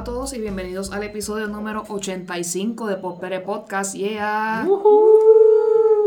[0.00, 3.94] A todos y bienvenidos al episodio número 85 de Popere Podcast.
[3.94, 4.66] Yeah.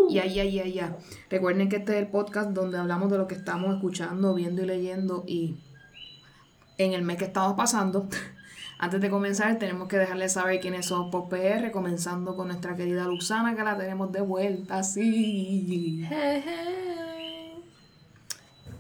[0.10, 0.98] Ya, ya, ya, ya.
[1.30, 4.66] Recuerden que este es el podcast donde hablamos de lo que estamos escuchando, viendo y
[4.66, 5.58] leyendo y
[6.80, 8.08] en el mes que estamos pasando.
[8.80, 13.06] Antes de comenzar, tenemos que dejarles saber quiénes somos Pop PR, comenzando con nuestra querida
[13.06, 16.04] Luxana, que la tenemos de vuelta, sí.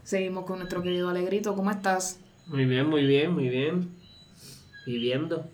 [0.02, 2.20] Seguimos con nuestro querido Alegrito, ¿cómo estás?
[2.48, 4.03] Muy bien, muy bien, muy bien.
[4.86, 5.50] Viviendo.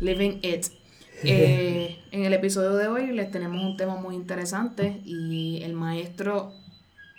[0.00, 0.66] Living It.
[1.22, 6.52] Eh, en el episodio de hoy les tenemos un tema muy interesante y el maestro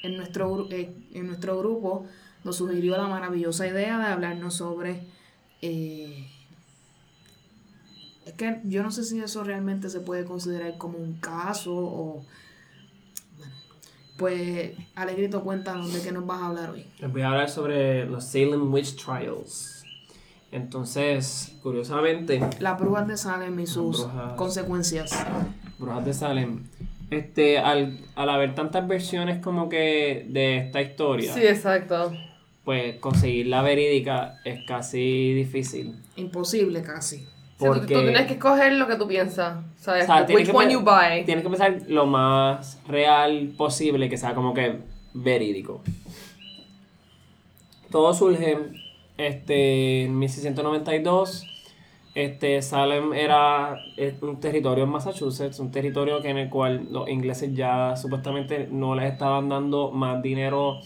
[0.04, 2.06] en nuestro, eh, en nuestro grupo
[2.44, 5.02] nos sugirió la maravillosa idea de hablarnos sobre...
[5.64, 6.28] eh,
[8.28, 12.26] es que yo no sé si eso realmente se puede considerar como un caso o...
[13.38, 13.54] Bueno,
[14.18, 16.86] pues Alegrito, cuéntanos de qué nos vas a hablar hoy.
[17.00, 19.77] Les voy a hablar sobre los Salem Witch Trials.
[20.52, 24.34] Entonces, curiosamente, Las brujas de Salem y sus brujas.
[24.34, 25.26] consecuencias.
[25.78, 26.64] Brujas de Salem,
[27.12, 32.12] este, al, al haber tantas versiones como que de esta historia, Sí, exacto.
[32.64, 35.96] pues conseguir la verídica es casi difícil.
[36.16, 37.18] Imposible casi.
[37.20, 37.26] Sí,
[37.60, 39.64] tú- tú, Porque tienes que escoger lo que tú piensas.
[39.80, 40.04] ¿Sabes?
[40.04, 41.26] O sea, tienes Which que one you buy.
[41.26, 44.80] tienes que pensar lo más real posible, que sea como que
[45.14, 45.82] verídico.
[47.92, 48.58] Todo surge
[49.18, 51.46] este, en 1692.
[52.16, 53.78] Este, Salem era
[54.22, 58.96] un territorio en Massachusetts, un territorio que en el cual los ingleses ya supuestamente no
[58.96, 60.80] les estaban dando más dinero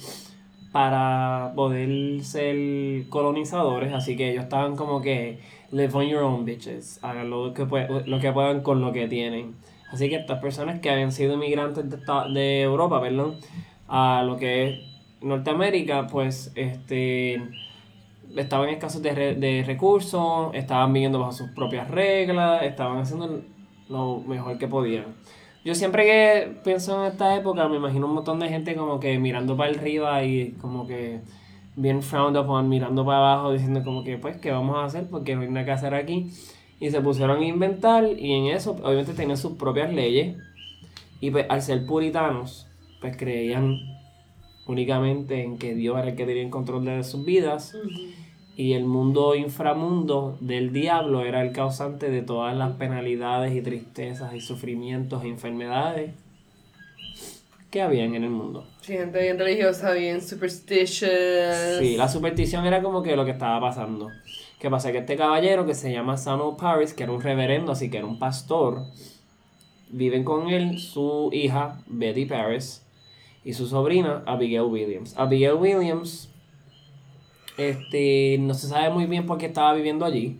[0.74, 5.40] para poder ser colonizadores, así que ellos estaban como que
[5.72, 7.66] live on your own bitches, hagan lo que,
[8.06, 9.56] lo que puedan con lo que tienen.
[9.92, 11.86] Así que estas personas que habían sido inmigrantes
[12.34, 13.38] de Europa, perdón,
[13.88, 14.80] a lo que es
[15.22, 17.42] Norteamérica, pues este
[18.38, 23.42] estaban escasos de, re- de recursos, estaban viviendo bajo sus propias reglas, estaban haciendo
[23.90, 25.06] lo mejor que podían.
[25.64, 29.20] Yo siempre que pienso en esta época me imagino un montón de gente como que
[29.20, 31.20] mirando para arriba y como que
[31.76, 35.08] bien frowned upon, mirando para abajo, diciendo como que pues, ¿qué vamos a hacer?
[35.10, 36.32] Porque no hay nada que hacer aquí.
[36.80, 40.36] Y se pusieron a inventar y en eso obviamente tenían sus propias leyes.
[41.20, 42.68] Y pues al ser puritanos,
[43.00, 43.78] pues creían
[44.68, 47.76] únicamente en que Dios era el que tenía el control de sus vidas
[48.56, 54.34] y el mundo inframundo del diablo era el causante de todas las penalidades y tristezas
[54.36, 56.12] y sufrimientos e enfermedades
[57.70, 58.66] que habían en el mundo.
[58.82, 61.80] Sí, gente bien religiosa, bien superstitious.
[61.80, 64.10] Sí, la superstición era como que lo que estaba pasando.
[64.60, 64.92] ¿Qué pasa?
[64.92, 68.06] Que este caballero que se llama Samuel Paris, que era un reverendo, así que era
[68.06, 68.84] un pastor,
[69.90, 72.86] viven con él su hija Betty Paris
[73.44, 75.16] y su sobrina Abigail Williams.
[75.18, 76.30] Abigail Williams,
[77.58, 80.40] este, no se sabe muy bien por qué estaba viviendo allí,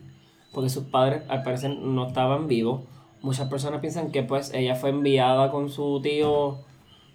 [0.54, 2.82] porque sus padres al parecer no estaban vivos.
[3.22, 6.60] Muchas personas piensan que pues ella fue enviada con su tío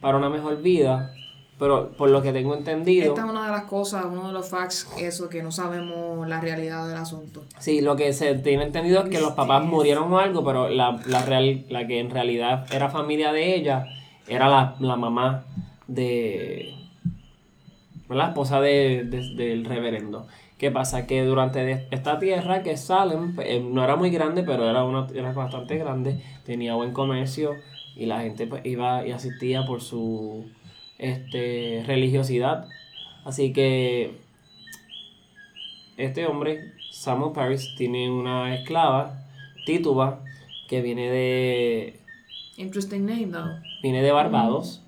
[0.00, 1.12] para una mejor vida,
[1.58, 3.08] pero por lo que tengo entendido...
[3.08, 6.41] Esta es una de las cosas, uno de los facts, eso que no sabemos la
[6.41, 7.44] realidad del asunto.
[7.58, 11.00] Sí, lo que se tiene entendido es que los papás murieron o algo, pero la,
[11.06, 13.86] la, real, la que en realidad era familia de ella
[14.28, 15.44] era la, la mamá
[15.88, 16.74] de...
[18.08, 20.26] La esposa de, de- del reverendo.
[20.58, 21.06] ¿Qué pasa?
[21.06, 25.06] Que durante esta tierra que Salem pues, eh, no era muy grande, pero era, una,
[25.14, 27.56] era bastante grande, tenía buen comercio
[27.97, 30.47] y la gente pues, iba y asistía por su
[30.98, 32.68] este, religiosidad.
[33.24, 34.12] Así que
[35.97, 39.24] este hombre, Samuel Paris, tiene una esclava,
[39.66, 40.20] Tituba,
[40.68, 42.00] que viene de,
[42.56, 43.60] Interesting name, though.
[43.82, 44.82] viene de Barbados.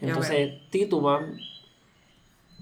[0.00, 1.22] Entonces, Tituba,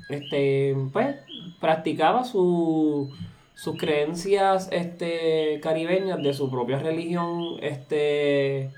[0.09, 1.17] este, pues,
[1.61, 3.11] practicaba su,
[3.55, 8.71] sus creencias este, caribeñas de su propia religión, este,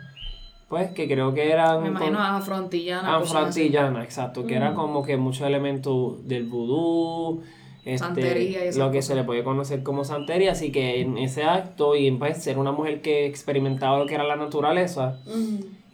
[0.69, 1.82] pues, que creo que eran...
[1.82, 3.16] Me imagino afrontillana.
[3.16, 7.43] Afroantillana, exacto, que era como que muchos elementos del vudú,
[7.84, 9.04] este, Santería y lo que cosas.
[9.06, 12.58] se le puede conocer como santería, así que en ese acto y en pues, ser
[12.58, 15.20] una mujer que experimentaba lo que era la naturaleza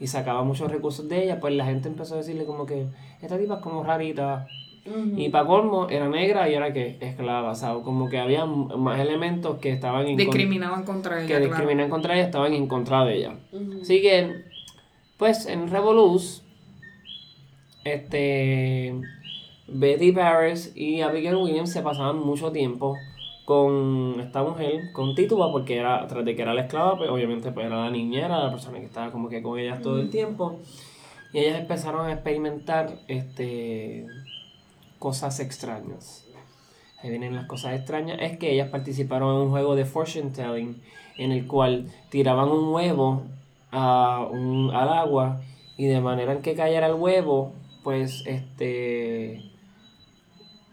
[0.00, 2.86] y sacaba muchos recursos de ella, pues la gente empezó a decirle como que
[3.22, 4.46] esta tipa es como rarita.
[5.16, 9.00] Y para colmo, era negra y era que esclava, o sea, como que había más
[9.00, 11.26] elementos que estaban en Discriminaban contra ella.
[11.26, 11.46] que claro.
[11.46, 13.34] discriminan contra ella estaban en contra de ella.
[13.80, 14.44] Así que,
[15.16, 16.42] pues en Revoluz,
[17.84, 18.94] este,
[19.68, 22.98] Betty Paris y Abigail Williams se pasaban mucho tiempo
[23.44, 27.52] con esta mujer, con Tituba, porque era, tras de que era la esclava, pues obviamente
[27.52, 30.60] pues era la niñera, la persona que estaba como que con ellas todo el tiempo.
[31.32, 34.06] Y ellas empezaron a experimentar este,
[34.98, 36.26] cosas extrañas.
[37.02, 40.80] ahí vienen las cosas extrañas, es que ellas participaron en un juego de fortune telling
[41.18, 43.22] en el cual tiraban un huevo
[43.70, 45.40] a un, al agua
[45.76, 47.52] y de manera en que cayera el huevo,
[47.82, 49.53] pues este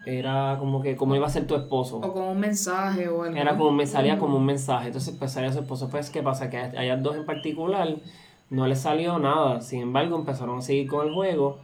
[0.04, 1.98] era como que como iba a ser tu esposo.
[1.98, 3.36] O con un mensaje o algo.
[3.36, 4.86] Era como me salía como un mensaje.
[4.88, 5.88] Entonces pues salía su esposo.
[5.88, 7.96] Pues qué pasa que a ellas dos en particular
[8.50, 9.60] no les salió nada.
[9.60, 11.58] Sin embargo empezaron a seguir con el juego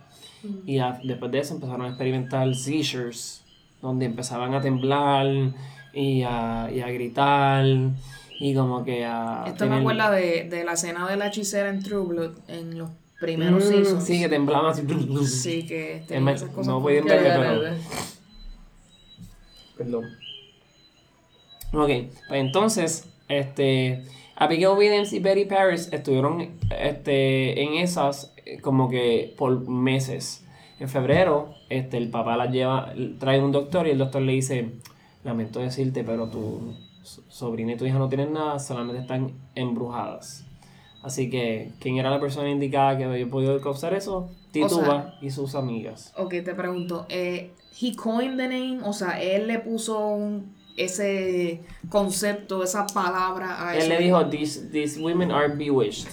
[0.67, 3.43] y a- después de eso empezaron a experimentar seizures,
[3.82, 5.26] donde empezaban a temblar
[5.93, 7.64] y a, y a gritar
[8.41, 9.44] y como que a...
[9.49, 12.91] Esto me acuerda de, de la escena de la hechicera en True Blood en los
[13.19, 14.05] primeros Mm, seasons.
[14.05, 14.82] Sí, que temblaban así.
[15.26, 16.67] Sí, que esas cosas.
[16.69, 17.75] no pero-.
[19.78, 20.04] Perdón.
[21.72, 21.88] Ok,
[22.28, 24.04] pues entonces, este,
[24.36, 30.44] Abigail Williams y Betty Paris estuvieron este, en esas eh, como que por meses.
[30.80, 34.70] En febrero, este, el papá las lleva, trae un doctor y el doctor le dice,
[35.25, 36.72] lamento decirte, pero tu
[37.02, 40.44] so- sobrina y tu hija no tienen nada, solamente están embrujadas.
[41.02, 44.31] Así que, ¿quién era la persona indicada que había podido causar eso?
[44.52, 46.12] Tituba y sus amigas.
[46.16, 51.60] Ok, te pregunto, eh, he coined the name, o sea, él le puso un- ese
[51.88, 53.88] concepto, esa palabra a Él eso.
[53.88, 56.08] le dijo, these, these women are bewitched.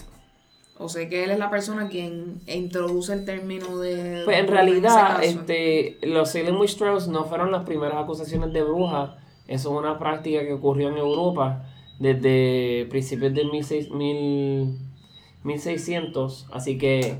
[0.78, 4.22] O sea, que él es la persona quien introduce el término de...
[4.26, 9.10] Pues en realidad, este, los Salem Witch Trials no fueron las primeras acusaciones de brujas.
[9.48, 11.64] Eso es una práctica que ocurrió en Europa
[11.98, 14.78] desde principios de 1600, mil-
[15.46, 16.46] 1600.
[16.52, 17.16] Así que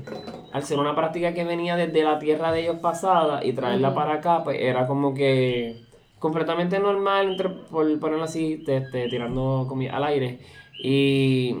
[0.51, 4.13] al ser una práctica que venía desde la tierra de ellos pasada y traerla para
[4.15, 5.81] acá, pues era como que
[6.19, 10.39] completamente normal, entre, por ponerlo así, te- te- tirando comida al aire.
[10.83, 11.55] Y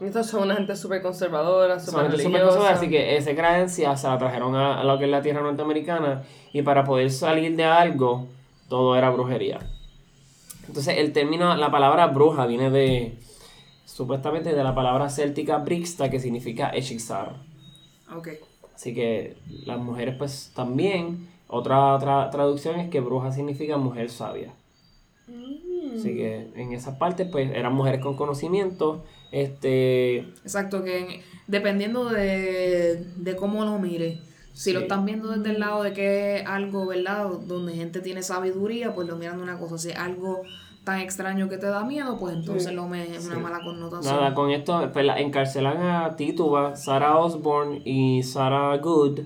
[0.00, 2.00] Estos son una gente súper conservadora, súper
[2.40, 5.40] conservadora, así que esa creencia se la trajeron a, a lo que es la tierra
[5.42, 6.22] norteamericana
[6.52, 8.26] y para poder salir de algo,
[8.68, 9.58] todo era brujería.
[10.66, 13.16] Entonces el término, la palabra bruja viene de,
[13.98, 17.34] supuestamente de la palabra céltica brixta que significa hechizar.
[18.16, 18.28] Ok.
[18.72, 19.36] Así que
[19.66, 24.52] las mujeres pues también, otra, otra traducción es que bruja significa mujer sabia.
[25.96, 32.08] Así que en esa parte pues eran mujeres con conocimiento, este, Exacto, que en- dependiendo
[32.08, 34.20] de, de cómo lo mire,
[34.52, 37.28] si lo están viendo desde el lado de que es algo, ¿verdad?
[37.48, 39.76] Donde gente tiene sabiduría, pues lo miran de una cosa.
[39.76, 40.42] Si es algo
[40.88, 43.40] tan extraño que te da miedo, pues entonces lo ven en una Sí.
[43.42, 44.16] mala connotación.
[44.16, 49.20] Nada, con esto pues, la encarcelan a Tituba, Sarah Osborne y Sarah Good.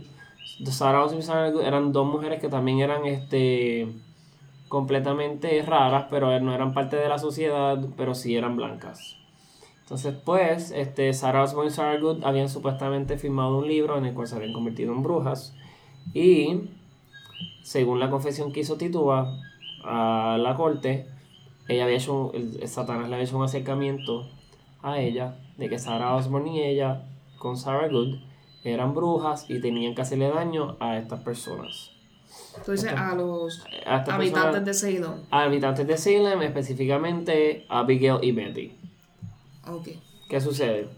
[0.64, 3.87] Sarah Osborne y Sarah Good eran dos mujeres que también eran este
[4.67, 9.17] completamente raras, pero no eran parte de la sociedad, pero sí eran blancas.
[9.82, 14.15] Entonces, pues, este, Sarah Osborne y Sarah Good habían supuestamente firmado un libro en el
[14.15, 15.55] cual se habían convertido en brujas.
[16.12, 16.70] Y,
[17.62, 19.38] según la confesión que hizo Tituba
[19.85, 21.06] a la corte,
[21.69, 24.29] ella había hecho, el, Satanás le había hecho un acercamiento
[24.82, 27.05] a ella, de que Sarah Osborne y ella,
[27.38, 28.17] con Sarah Good,
[28.64, 31.91] eran brujas y tenían que hacerle daño a estas personas.
[32.67, 35.22] Dices a los A habitantes personas- de Seidon.
[35.31, 38.72] a habitantes de Salem, específicamente Abigail y Betty.
[39.69, 39.89] Ok.
[40.29, 40.89] ¿Qué sucede?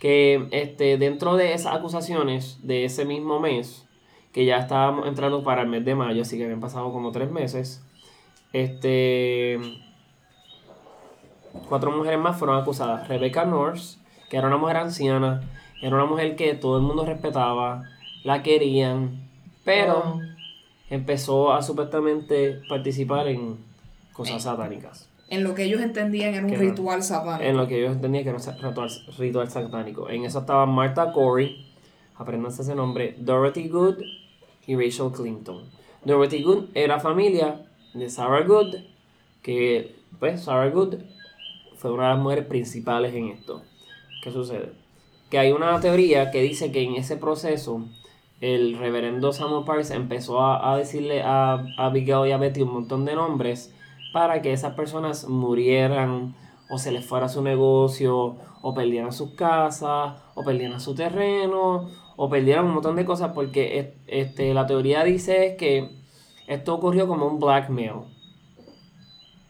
[0.00, 3.84] Que este, dentro de esas acusaciones de ese mismo mes,
[4.32, 7.30] que ya estábamos entrando para el mes de mayo, así que habían pasado como tres
[7.30, 7.82] meses,
[8.52, 9.58] este,
[11.68, 13.08] cuatro mujeres más fueron acusadas.
[13.08, 13.98] Rebecca Norse,
[14.30, 15.42] que era una mujer anciana,
[15.82, 17.84] era una mujer que todo el mundo respetaba,
[18.24, 19.28] la querían,
[19.64, 20.20] pero Wow.
[20.90, 23.58] empezó a supuestamente participar en
[24.12, 25.08] cosas satánicas.
[25.30, 27.44] En lo que ellos entendían era un ritual satánico.
[27.44, 30.08] En lo que yo entendía que era un ritual, ritual satánico.
[30.08, 31.66] En eso estaban Martha Corey,
[32.16, 33.98] apréndanse ese nombre, Dorothy Good
[34.66, 35.64] y Rachel Clinton.
[36.04, 37.67] Dorothy Good era familia
[37.98, 38.74] de Sarah Good,
[39.42, 40.96] que pues Sarah Good
[41.76, 43.62] fue una de las mujeres principales en esto.
[44.22, 44.72] ¿Qué sucede?
[45.30, 47.84] Que hay una teoría que dice que en ese proceso
[48.40, 53.04] el reverendo Samuel Parks empezó a, decirle a, a Abigail y a Betty un montón
[53.04, 53.74] de nombres
[54.12, 56.34] para que esas personas murieran
[56.70, 62.28] o se les fuera su negocio o perdieran sus casas o perdieran su terreno o
[62.28, 65.97] perdieran un montón de cosas porque es- este, la teoría dice que
[66.48, 67.92] esto ocurrió como un blackmail.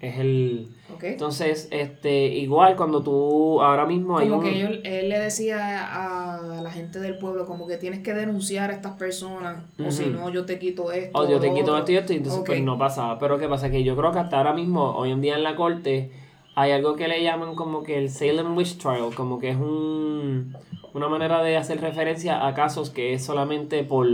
[0.00, 0.68] Es el...
[1.02, 4.44] Entonces, este, igual cuando tú ahora mismo hay Como un...
[4.46, 5.58] que ellos- él le decía
[5.92, 10.06] a la gente del pueblo como que tienes que denunciar a estas personas o si
[10.06, 11.18] no yo te quito esto.
[11.18, 13.18] Oh, yo te quito esto y esto, y entonces pues no pasaba.
[13.18, 13.70] Pero ¿qué pasa?
[13.70, 16.10] Que yo creo que hasta ahora mismo, hoy en día en la corte,
[16.54, 20.56] hay algo que le llaman como que el Salem Witch Trial, como que es un,
[20.94, 24.06] una manera de hacer referencia a casos que es solamente por,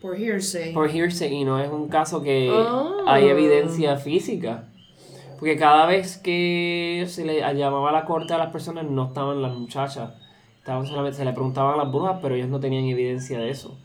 [0.00, 0.72] Por hearsay.
[0.72, 2.90] por hearsay y no es un caso que Ah.
[3.06, 4.64] hay evidencia física.
[5.38, 9.40] Porque cada vez que se le llamaba a la corte a las personas no estaban
[9.42, 10.12] las muchachas.
[10.58, 13.78] Estaban solamente, se le preguntaban a las brujas, pero ellos no tenían evidencia de eso.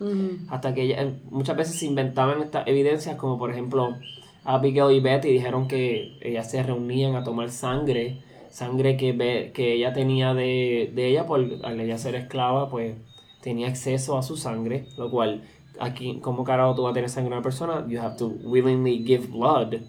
[0.50, 3.95] Hasta que ella- muchas veces se inventaban estas evidencias, como por ejemplo
[4.43, 8.17] Abigail y Betty dijeron que ellas se reunían a tomar sangre,
[8.50, 12.95] sangre que, Be- que ella tenía de, de ella, por al ella ser esclava, pues
[13.41, 15.41] tenía acceso a su sangre, lo cual
[15.79, 17.86] aquí, ¿cómo carajo tú vas a tener sangre de una persona?
[17.88, 19.70] You have to willingly give blood.
[19.72, 19.82] Tú no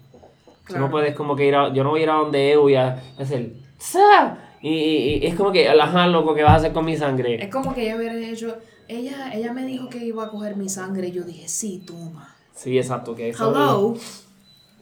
[0.65, 0.91] Claro.
[0.91, 3.01] puedes como que ir a, yo no voy a ir a donde Evo y a
[3.19, 4.39] hacer ¡Sa!
[4.63, 7.37] Y, y- y es como que, ajá, loco, ¿qué vas a hacer con mi sangre?
[7.43, 8.57] Es como que ella hubiera hecho.
[8.89, 12.35] Ella, ella me dijo que iba a coger mi sangre y yo dije, sí, toma.
[12.55, 13.95] Sí, exacto, que eso Hello.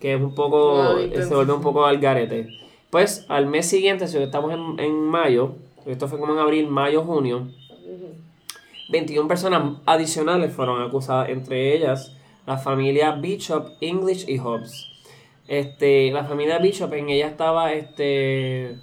[0.00, 2.48] que es un poco, se vuelve un poco al garete.
[2.90, 5.56] Pues al mes siguiente, si estamos en, en mayo,
[5.86, 7.48] esto fue como en abril, mayo, junio,
[8.94, 14.88] 21 personas adicionales fueron acusadas, entre ellas la familia Bishop, English y Hobbs.
[15.48, 18.76] Este, la familia Bishop, en ella estaba este.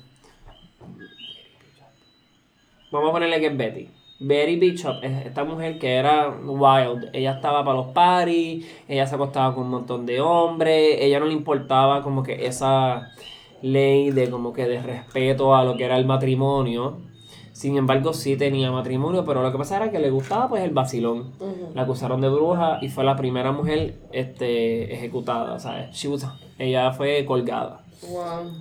[2.91, 3.89] Vamos a ponerle que es Betty.
[4.19, 7.09] Betty Bishop es esta mujer que era wild.
[7.13, 11.25] Ella estaba para los parties, ella se acostaba con un montón de hombres, ella no
[11.25, 13.13] le importaba como que esa
[13.61, 17.10] ley de como que de respeto a lo que era el matrimonio.
[17.53, 20.71] Sin embargo, sí tenía matrimonio, pero lo que pasa era que le gustaba pues el
[20.71, 21.31] vacilón.
[21.75, 25.91] La acusaron de bruja y fue la primera mujer este, ejecutada, ¿sabes?
[25.95, 26.25] She was-
[26.57, 27.83] ella fue colgada.
[28.09, 28.51] Wow.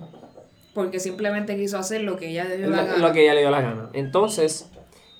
[0.73, 2.97] Porque simplemente quiso hacer lo que ella debió Lo, la gana.
[2.97, 3.89] lo que ella le dio la gana.
[3.93, 4.69] Entonces,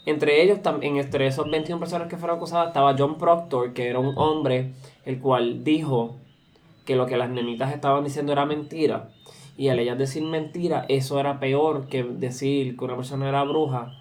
[0.06, 4.00] entre ellos, en entre esos 21 personas que fueron acusadas, estaba John Proctor, que era
[4.00, 4.74] un hombre,
[5.06, 6.18] el cual dijo
[6.86, 9.10] que lo que las nenitas estaban diciendo era mentira.
[9.58, 13.94] Y al ellas decir mentira, eso era peor que decir que una persona era bruja.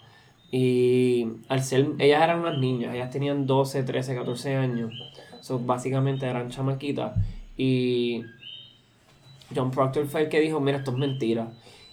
[0.50, 4.92] Y al ser, ellas eran unas niñas, ellas tenían 12, 13, 14 años.
[5.40, 7.12] So, básicamente eran chamaquitas.
[7.56, 8.24] Y
[9.54, 11.48] John Proctor fue el que dijo, mira, esto es mentira.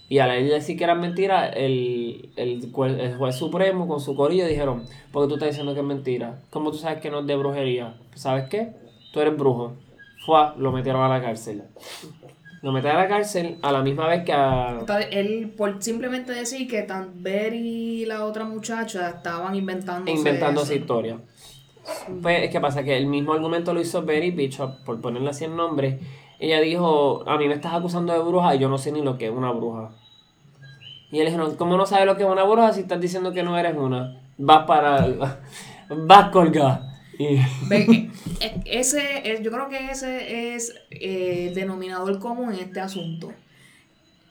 [0.08, 4.84] Y al él decir que era mentira, el, el juez supremo con su corillo dijeron,
[5.12, 6.40] ¿por qué tú estás diciendo que es mentira?
[6.50, 7.94] ¿Cómo tú sabes que no es de brujería?
[8.14, 8.72] ¿Sabes qué?
[9.12, 9.74] Tú eres brujo.
[10.24, 11.64] Fue, lo metieron a la cárcel.
[12.62, 14.78] Lo metieron a la cárcel a la misma vez que a...
[14.80, 20.62] Entonces, él, por simplemente decir que tan Betty y la otra muchacha estaban inventando inventando
[20.62, 21.18] esa historia.
[22.20, 25.44] Pues es que pasa que el mismo argumento lo hizo Betty Bishop, por ponerle así
[25.44, 26.00] el nombre.
[26.40, 29.16] Ella dijo, a mí me estás acusando de bruja y yo no sé ni lo
[29.16, 29.90] que es una bruja.
[31.10, 33.42] Y él dijo, ¿cómo no sabes lo que es una bruja si estás diciendo que
[33.42, 34.20] no eres una?
[34.36, 35.06] Vas para...
[35.90, 36.87] Vas colgada.
[37.18, 37.36] Y...
[37.70, 38.10] Eh,
[38.66, 43.32] ese, eh, yo creo que ese es eh, el denominador común en este asunto.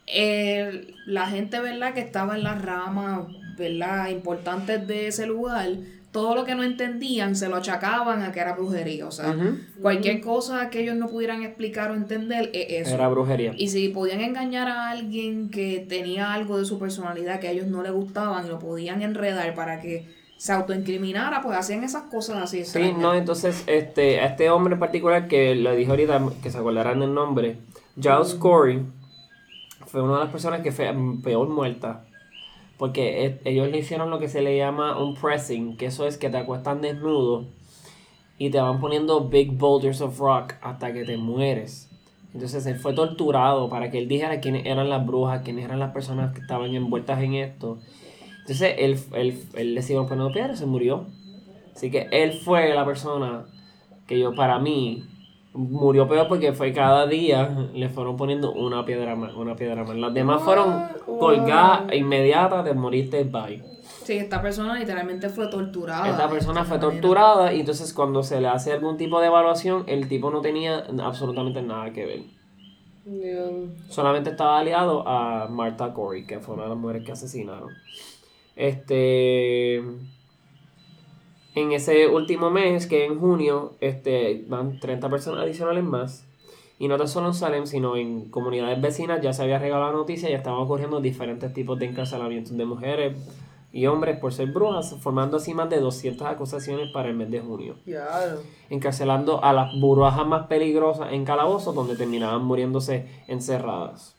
[0.05, 3.27] El- la gente, ¿verdad?, que estaba en las ramas,
[3.57, 5.69] ¿verdad?, importantes de ese lugar,
[6.11, 9.05] todo lo que no entendían se lo achacaban a que era brujería.
[9.05, 9.35] O sea,
[9.81, 12.95] cualquier cosa que ellos no pudieran explicar o entender es eso.
[12.95, 13.53] Era brujería.
[13.55, 17.67] Y si podían engañar a alguien que tenía algo de su personalidad que a ellos
[17.67, 20.05] no les gustaban y lo podían enredar para que
[20.37, 22.57] se autoincriminara, pues hacían esas cosas así.
[22.57, 22.97] Sí, extrañas.
[22.97, 26.99] no, entonces, este, a este hombre en particular que le dijo ahorita, que se acordarán
[26.99, 27.57] del nombre,
[27.99, 28.85] Giles Corey,
[29.87, 32.03] fue una de las personas que fue peor muerta.
[32.77, 36.17] Porque eh, ellos le hicieron lo que se le llama un pressing, que eso es
[36.17, 37.45] que te acuestan desnudo
[38.37, 41.89] y te van poniendo big boulders of rock hasta que te mueres.
[42.33, 45.91] Entonces él fue torturado para que él dijera quiénes eran las brujas, quiénes eran las
[45.91, 47.79] personas que estaban envueltas en esto.
[48.47, 51.05] Entonces él, él, él le siguieron poniendo piedras y se murió.
[51.75, 53.45] Así que él fue la persona
[54.07, 55.03] que yo, para mí,
[55.53, 59.97] murió peor porque fue cada día le fueron poniendo una piedra más, una piedra más.
[59.97, 63.61] Las demás fueron colgadas inmediatas de morirte, bye.
[64.03, 66.09] Sí, esta persona literalmente fue torturada.
[66.09, 66.93] Esta persona fue manera.
[66.93, 70.85] torturada y entonces cuando se le hace algún tipo de evaluación, el tipo no tenía
[71.03, 72.21] absolutamente nada que ver.
[73.03, 73.71] Dios.
[73.89, 77.69] Solamente estaba aliado a Martha Corey, que fue una de las mujeres que asesinaron.
[78.57, 79.77] Este.
[81.55, 86.27] En ese último mes, que en junio, este, van 30 personas adicionales más.
[86.79, 89.97] Y no tan solo en Salem, sino en comunidades vecinas ya se había regalado la
[89.97, 93.17] noticia y estaban ocurriendo diferentes tipos de encarcelamientos de mujeres
[93.71, 97.39] y hombres por ser brujas, formando así más de 200 acusaciones para el mes de
[97.39, 97.75] junio
[98.69, 104.16] encarcelando a las brujas más peligrosas en calabozos donde terminaban muriéndose encerradas.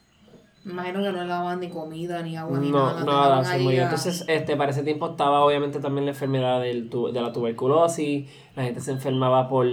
[0.65, 3.05] Imagino que no le daban ni comida, ni agua, ni No, nada.
[3.05, 3.85] nada, se murió.
[3.85, 8.29] Entonces, este, para ese tiempo estaba obviamente también la enfermedad del tu- de la tuberculosis,
[8.55, 9.67] la gente se enfermaba por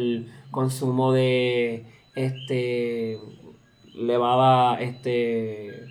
[0.51, 3.20] consumo de este
[3.94, 5.86] levada, este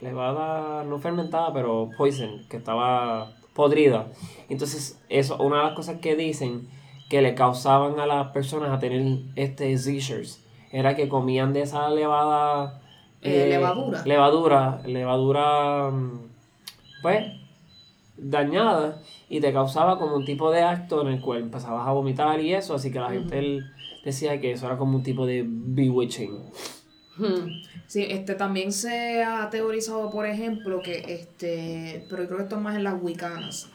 [0.00, 4.08] levada no fermentada, pero poison, que estaba podrida.
[4.48, 6.68] Entonces, eso, una de las cosas que dicen
[7.08, 11.88] que le causaban a las personas a tener este seizures era que comían de esa
[11.90, 12.80] levada
[13.22, 14.02] Eh, levadura.
[14.04, 16.20] levadura levadura mm,
[17.02, 17.24] pues
[18.16, 22.40] dañada y te causaba como un tipo de acto en el cual empezabas a vomitar
[22.40, 23.60] y eso así que la gente
[24.04, 26.36] decía que eso era como un tipo de bewitching.
[27.86, 32.62] Sí, este también se ha teorizado, por ejemplo, que este, pero creo que esto es
[32.62, 33.70] más en las wicanas.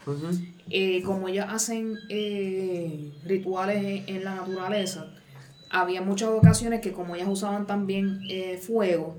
[0.69, 5.07] Eh, como ellas hacen eh, rituales en, en la naturaleza,
[5.69, 9.15] había muchas ocasiones que como ellas usaban también eh, fuego,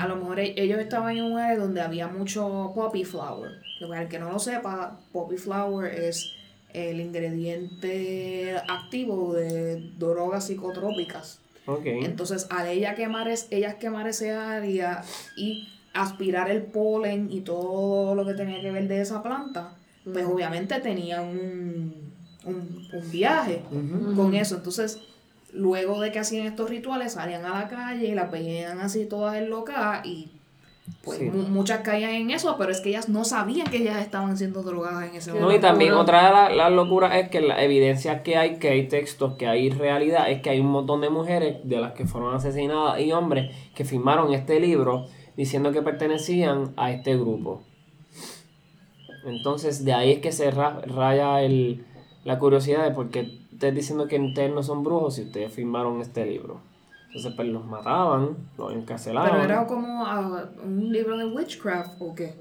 [0.00, 3.60] A lo mejor e- ellos estaban en un área donde había mucho poppy flower.
[3.78, 6.32] Que para el que no lo sepa, poppy flower es
[6.72, 11.40] el ingrediente activo de drogas psicotrópicas.
[12.04, 15.02] Entonces, al ella quemar es, ellas quemar ese área
[15.36, 19.76] y aspirar el polen y todo lo que tenía que ver de esa planta,
[20.12, 22.12] pues obviamente tenían un,
[22.44, 23.62] un, un viaje
[24.16, 24.56] con eso.
[24.56, 24.98] Entonces,
[25.54, 29.36] luego de que hacían estos rituales, salían a la calle y las veían así todas
[29.36, 30.28] enlocadas y
[31.02, 31.24] pues Sí.
[31.30, 35.08] muchas caían en eso, pero es que ellas no sabían que ellas estaban siendo drogadas
[35.08, 35.66] en ese Qué No, momento.
[35.66, 38.86] y también otra de la- las locuras es que la evidencia que hay, que hay
[38.88, 42.34] textos, que hay realidad, es que hay un montón de mujeres de las que fueron
[42.34, 45.06] asesinadas y hombres que firmaron este libro
[45.38, 47.62] diciendo que pertenecían a este grupo.
[49.26, 51.84] Entonces, de ahí es que se ra- raya el,
[52.24, 56.00] la curiosidad de por qué ustedes diciendo que ustedes no son brujos si ustedes firmaron
[56.00, 56.60] este libro.
[57.06, 59.30] Entonces, pues los mataban, los encarcelaban.
[59.30, 62.34] Pero era como ah, un libro de witchcraft o qué.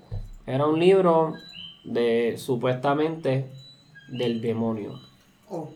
[0.48, 1.34] Era un libro
[1.86, 3.46] de supuestamente
[4.10, 5.00] del demonio.
[5.50, 5.70] O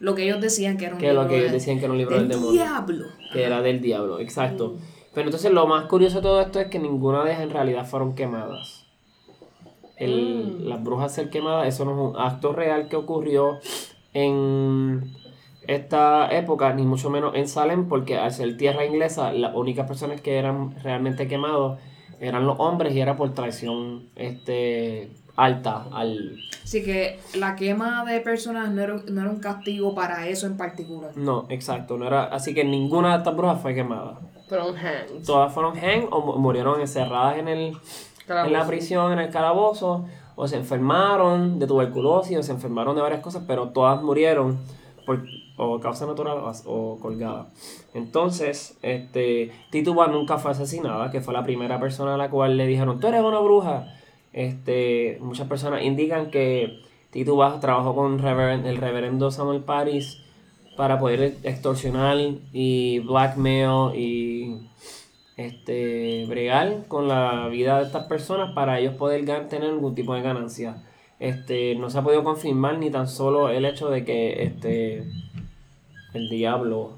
[0.00, 1.84] lo que ellos decían que era un Que lo libro que ellos de- decían que
[1.84, 2.52] era un libro del, demonio.
[2.52, 3.04] diablo.
[3.32, 4.76] Que era del diablo, exacto.
[5.14, 7.86] Pero entonces lo más curioso de todo esto es que ninguna de ellas en realidad
[7.86, 8.84] fueron quemadas.
[9.96, 13.58] El- Las brujas ser quemadas, eso no es un acto real que ocurrió
[14.12, 15.12] en
[15.66, 20.20] esta época, ni mucho menos en Salem, porque al ser tierra inglesa, las únicas personas
[20.20, 21.78] que eran realmente quemados
[22.20, 26.38] eran los hombres y era por traición este, alta al...
[26.64, 30.56] Así que la quema de personas no era, no era un castigo para eso en
[30.56, 31.12] particular.
[31.16, 32.24] No, exacto, no era...
[32.24, 34.18] Así que ninguna de estas brujas fue quemada.
[34.48, 34.74] Fueron.
[35.24, 37.76] Todas fueron hang o mu- murieron encerradas en, el,
[38.28, 40.06] en la prisión, en el calabozo,
[40.40, 44.58] o se enfermaron de tuberculosis, o se enfermaron de varias cosas, pero todas murieron
[45.04, 45.22] por
[45.58, 47.48] o causa natural o, colgada.
[47.92, 52.66] Entonces, este, Tituba nunca fue asesinada, que fue la primera persona a la cual le
[52.66, 53.92] dijeron, tú eres una bruja.
[54.32, 60.22] Este, muchas personas indican que Tituba trabajó con el reverendo Samuel Paris
[60.74, 62.16] para poder extorsionar
[62.54, 64.70] y blackmail y
[65.46, 70.22] este bregar con la vida de estas personas para ellos poder tener algún tipo de
[70.22, 70.82] ganancia.
[71.18, 75.04] Este, no se ha podido confirmar ni tan solo el hecho de que este
[76.14, 76.92] el diablo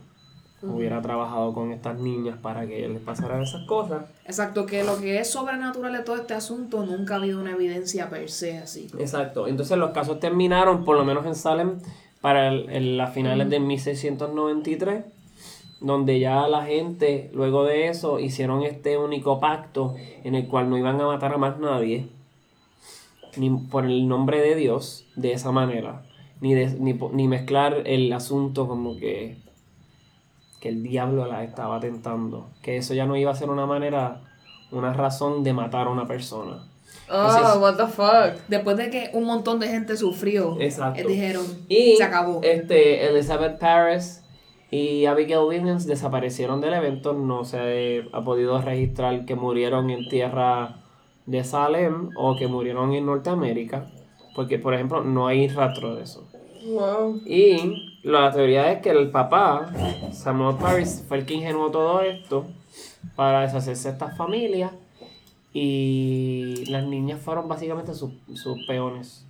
[0.62, 4.04] hubiera trabajado con estas niñas para que les pasaran esas cosas.
[4.26, 8.08] Exacto, que lo que es sobrenatural de todo este asunto nunca ha habido una evidencia
[8.08, 8.86] per se así.
[8.96, 9.48] Exacto.
[9.48, 11.80] Entonces los casos terminaron, por lo menos en Salem,
[12.20, 15.04] para el- el- las finales de 1693,
[15.82, 20.78] donde ya la gente, luego de eso, hicieron este único pacto en el cual no
[20.78, 22.08] iban a matar a más nadie,
[23.36, 26.02] ni por el nombre de Dios, de esa manera,
[26.40, 29.36] ni, de- ni, ni mezclar el asunto como que,
[30.60, 34.20] que el diablo la estaba tentando, que eso ya no iba a ser una manera,
[34.70, 36.68] una razón de matar a una persona.
[37.10, 38.40] Oh, Entonces- what the fuck.
[38.48, 41.00] Después de que un montón de gente sufrió, Exacto.
[41.00, 42.40] eh, dijeron, Y se acabó.
[42.42, 44.21] Este, Elizabeth Paris
[44.72, 47.12] y Abigail Williams desaparecieron del evento.
[47.12, 50.76] No se ha podido registrar que murieron en tierra
[51.26, 53.90] de Salem o que murieron en Norteamérica.
[54.34, 56.26] Porque, por ejemplo, no hay rastro de eso.
[56.64, 57.20] Wow.
[57.26, 59.70] Y la teoría es que el papá,
[60.10, 62.46] Samuel Paris, fue el que ingenuó todo esto
[63.14, 64.72] para deshacerse de estas familias.
[65.52, 69.26] Y las niñas fueron básicamente sus, sus peones.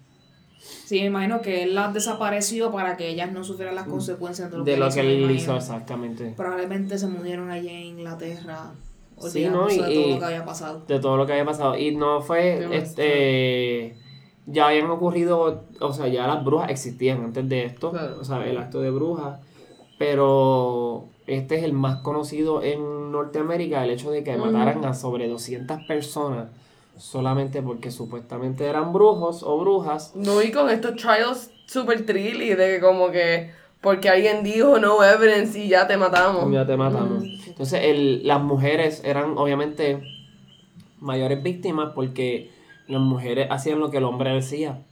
[0.85, 4.57] Sí, me imagino que él las desapareció para que ellas no sufrieran las consecuencias de
[4.59, 4.67] lo Mm.
[4.67, 6.35] De que lo hizo, que él hizo exactamente.
[6.37, 8.73] Probablemente se murieron allá en Inglaterra,
[9.29, 9.69] Sí, ¿no?
[9.71, 10.83] Y- de todo y- lo que había pasado.
[10.87, 11.77] de todo lo que había pasado.
[11.79, 13.97] Y no fue, este,
[14.47, 18.19] ya habían ocurrido, o sea, ya las brujas existían antes de esto, Claro.
[18.21, 19.39] o sea, el acto de brujas,
[19.99, 25.29] pero este es el más conocido en Norteamérica, el hecho de que mataran a sobre
[25.29, 26.49] 200 personas
[26.97, 30.13] solamente porque supuestamente eran brujos o brujas.
[30.15, 33.51] No, y con estos trials super trilly de que como que
[33.81, 36.51] porque alguien dijo no evidence y ya te matamos.
[36.53, 37.25] Ya te matamos.
[37.47, 40.03] Entonces, el, las mujeres eran obviamente
[41.01, 42.51] mayores víctimas porque
[42.87, 44.83] las mujeres hacían lo que el hombre decía.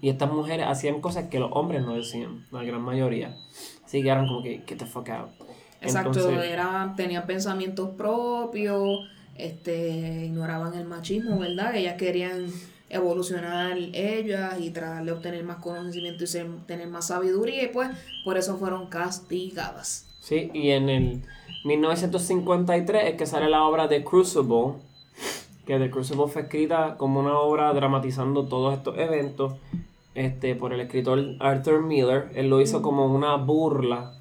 [0.00, 3.36] Y estas mujeres hacían cosas que los hombres no decían, la gran mayoría.
[3.84, 5.30] Así que eran como que, get the fuck out.
[5.80, 9.00] Exacto, Entonces- era, tenían pensamientos propios,
[9.38, 11.74] este, ignoraban el machismo, ¿verdad?
[11.76, 12.46] Ellas querían
[12.90, 17.90] evolucionar ellas y tratar de obtener más conocimiento y ser- tener más sabiduría y pues
[18.24, 20.06] por eso fueron castigadas.
[20.20, 21.22] Sí, y en el
[21.64, 24.74] 1953 es que sale la obra The Crucible,
[25.66, 29.54] que The Crucible fue escrita como una obra dramatizando todos estos eventos
[30.14, 32.30] este, por el escritor Arthur Miller.
[32.34, 34.14] Él lo hizo como una burla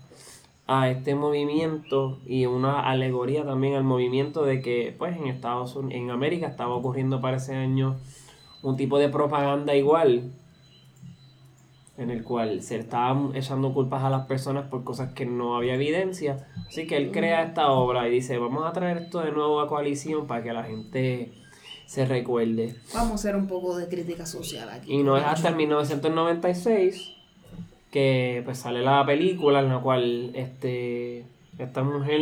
[0.67, 6.01] a este movimiento y una alegoría también al movimiento de que pues en Estados Unidos,
[6.01, 7.95] en América estaba ocurriendo para ese año
[8.63, 10.31] un tipo de propaganda igual
[11.97, 15.73] en el cual se estaban echando culpas a las personas por cosas que no había
[15.73, 16.47] evidencia.
[16.67, 19.67] Así que él crea esta obra y dice, vamos a traer esto de nuevo a
[19.67, 21.33] coalición para que la gente
[21.87, 22.75] se recuerde.
[22.93, 24.93] Vamos a hacer un poco de crítica social aquí.
[24.93, 27.16] Y no es hasta el 1996
[27.91, 31.25] que pues sale la película en la cual este
[31.57, 32.21] esta mujer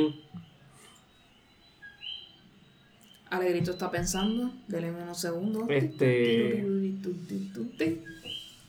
[3.30, 5.64] Alegrito está pensando, denle unos segundos.
[5.70, 6.64] Este-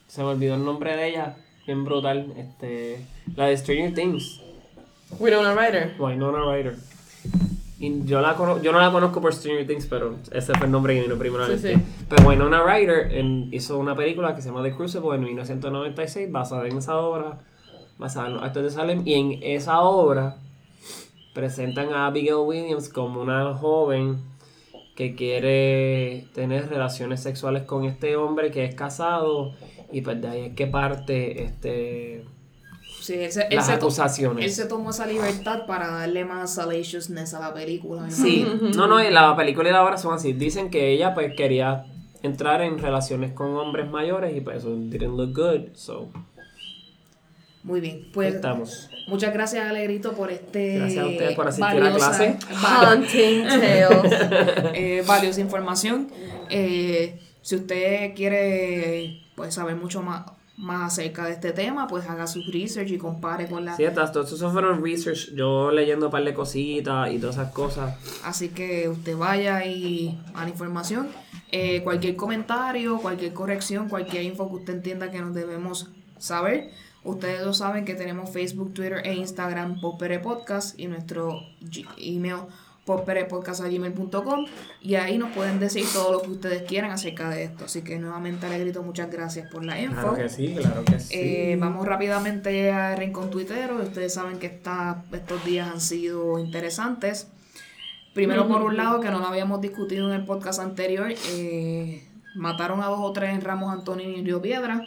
[0.07, 3.05] se me olvidó el nombre de ella, bien brutal, este
[3.35, 4.41] la de Stranger Things,
[5.19, 5.95] Winona Ryder.
[5.99, 6.75] Winona Ryder.
[7.79, 10.71] Y yo, la cono- yo no la conozco por Stranger Things, pero ese fue el
[10.71, 11.73] nombre que vino primero Sí, sí.
[12.09, 16.67] Pero Winona Ryder en- hizo una película que se llama The Crucible en 1996, basada
[16.67, 17.39] en esa obra,
[17.99, 19.03] basada en los actos de Salem.
[19.05, 20.37] Y en esa obra
[21.33, 24.17] presentan a Abigail Williams como una joven
[24.95, 29.51] que quiere tener relaciones sexuales con este hombre que es casado.
[29.91, 32.25] Y pues de ahí es que parte este,
[33.07, 34.43] Sí, él se, él las se acusaciones.
[34.43, 38.09] él se tomó esa libertad para darle más salaciousness a la película.
[38.11, 40.33] Sí, no, no, y la película y la obra son así.
[40.33, 41.85] Dicen que ella pues quería
[42.21, 46.09] entrar en relaciones con hombres mayores y pues eso didn't look good, so
[47.63, 48.89] Muy bien, pues estamos.
[49.07, 52.37] muchas gracias Alegrito por este Gracias a ustedes por asistir a valiosa- clase.
[52.93, 54.11] Hunting Tales.
[54.73, 56.09] eh, valiosa información.
[56.49, 60.23] Eh, si usted quiere pues saber mucho más,
[60.57, 63.75] más acerca de este tema, pues haga su research y compare con la...
[63.75, 67.95] Sí, todos esos fueron research, yo leyendo un par de cositas y todas esas cosas.
[68.23, 71.09] Así que usted vaya y a la información.
[71.51, 76.71] Eh, cualquier comentario, cualquier corrección, cualquier info que usted entienda que nos debemos saber.
[77.03, 81.39] Ustedes lo saben que tenemos Facebook, Twitter e Instagram Popere Podcast y nuestro
[81.97, 82.47] email
[82.87, 84.45] popperepodcast.gmail.com
[84.81, 87.65] y ahí nos pueden decir todo lo que ustedes quieran acerca de esto.
[87.65, 89.93] Así que nuevamente Alegrito, muchas gracias por la info.
[90.01, 91.13] Claro que sí, claro que sí.
[91.15, 93.75] Eh, vamos rápidamente al rincón tuitero.
[93.83, 97.27] Ustedes saben que esta- estos días han sido interesantes.
[98.13, 102.03] Primero, por un lado, que no lo habíamos discutido en el podcast anterior, eh,
[102.35, 104.81] mataron a dos o tres en Ramos Antonio y Río Piedra.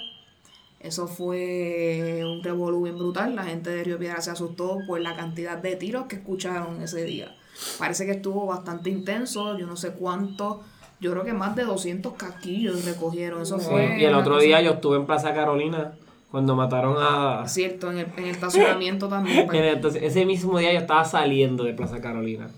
[0.81, 3.37] Eso fue un revolú bien brutal.
[3.37, 7.05] La gente de Río Piedra se asustó por la cantidad de tiros que escucharon ese
[7.05, 7.33] día.
[7.79, 9.57] Parece que estuvo bastante intenso.
[9.59, 10.63] Yo no sé cuánto.
[11.01, 13.43] Yo creo que más de 200 casquillos recogieron.
[13.43, 13.99] Eso Sí, fue.
[14.01, 15.93] y el otro cosa- día yo estuve en Plaza Carolina
[16.31, 17.49] cuando mataron a...
[17.49, 19.47] Cierto, en el, en el estacionamiento también.
[19.47, 19.59] pues.
[19.59, 22.49] En el- ese mismo día yo estaba saliendo de Plaza Carolina.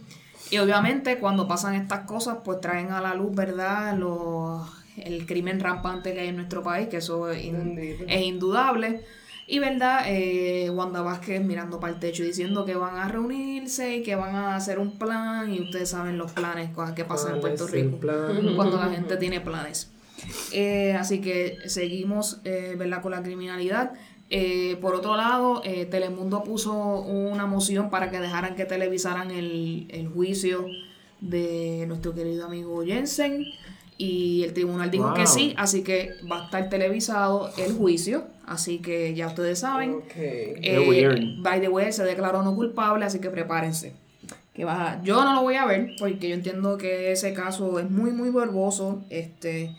[0.50, 3.96] Y obviamente cuando pasan estas cosas, pues traen a la luz, ¿verdad?
[3.96, 4.60] Los,
[4.98, 8.04] el crimen rampante que hay en nuestro país, que eso es, in- Bendito.
[8.08, 9.02] es indudable.
[9.52, 13.96] Y verdad, eh, Wanda Vázquez mirando para el techo y diciendo que van a reunirse
[13.98, 15.52] y que van a hacer un plan.
[15.52, 18.54] Y ustedes saben los planes, cosas que pasan en ¿Cuál Puerto Rico plan?
[18.56, 19.90] cuando la gente tiene planes.
[20.52, 23.02] Eh, así que seguimos eh, ¿verdad?
[23.02, 23.92] con la criminalidad.
[24.30, 29.86] Eh, por otro lado, eh, Telemundo puso una moción para que dejaran que televisaran el,
[29.90, 30.64] el juicio
[31.20, 33.44] de nuestro querido amigo Jensen.
[33.98, 35.14] Y el tribunal dijo Wow.
[35.14, 38.31] que sí, así que va a estar televisado el juicio.
[38.46, 39.92] Así que ya ustedes saben.
[39.94, 40.12] Ok.
[40.16, 43.94] Eh, by the way, se declaró no culpable, así que prepárense.
[44.52, 47.78] Que vas a- yo no lo voy a ver porque yo entiendo que ese caso
[47.78, 49.04] es muy, muy verboso.
[49.10, 49.74] Este,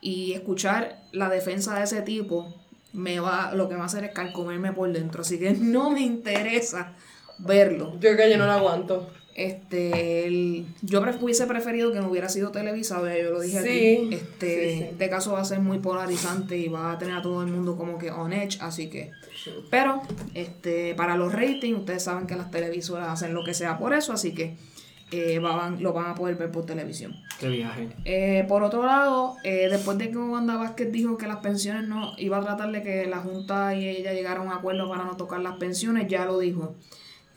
[0.00, 2.54] y escuchar la defensa de ese tipo
[2.92, 5.22] me va, lo que va a hacer es calcomerme por dentro.
[5.22, 6.92] Así que no me interesa
[7.38, 7.92] verlo.
[7.94, 9.10] Yo creo que yo no lo aguanto.
[9.34, 13.62] Este, el- yo pref- hubiese preferido que no hubiera sido televisado, ya yo lo dije
[13.62, 14.14] Sí, aquí.
[14.14, 14.84] Este, sí, sí.
[14.92, 17.76] este caso va a ser muy polarizante y va a tener a todo el mundo
[17.76, 19.10] como que on edge, así que.
[19.70, 20.02] Pero,
[20.34, 24.12] este, para los ratings, ustedes saben que las televisoras hacen lo que sea por eso,
[24.12, 24.56] así que
[25.10, 27.14] eh, va- van- lo van a poder ver por televisión.
[27.38, 27.88] Qué viaje.
[28.04, 32.14] Eh, por otro lado, eh, después de que Wanda Vázquez dijo que las pensiones no
[32.18, 35.16] iba a tratar de que la Junta y ella llegaran a un acuerdo para no
[35.16, 36.74] tocar las pensiones, ya lo dijo,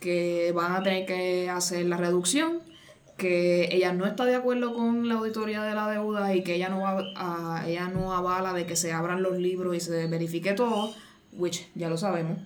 [0.00, 2.60] que van a tener que hacer la reducción
[3.16, 6.68] que ella no está de acuerdo con la auditoría de la deuda y que ella
[6.68, 10.52] no va a, ella no avala de que se abran los libros y se verifique
[10.52, 10.94] todo,
[11.32, 12.38] which ya lo sabemos.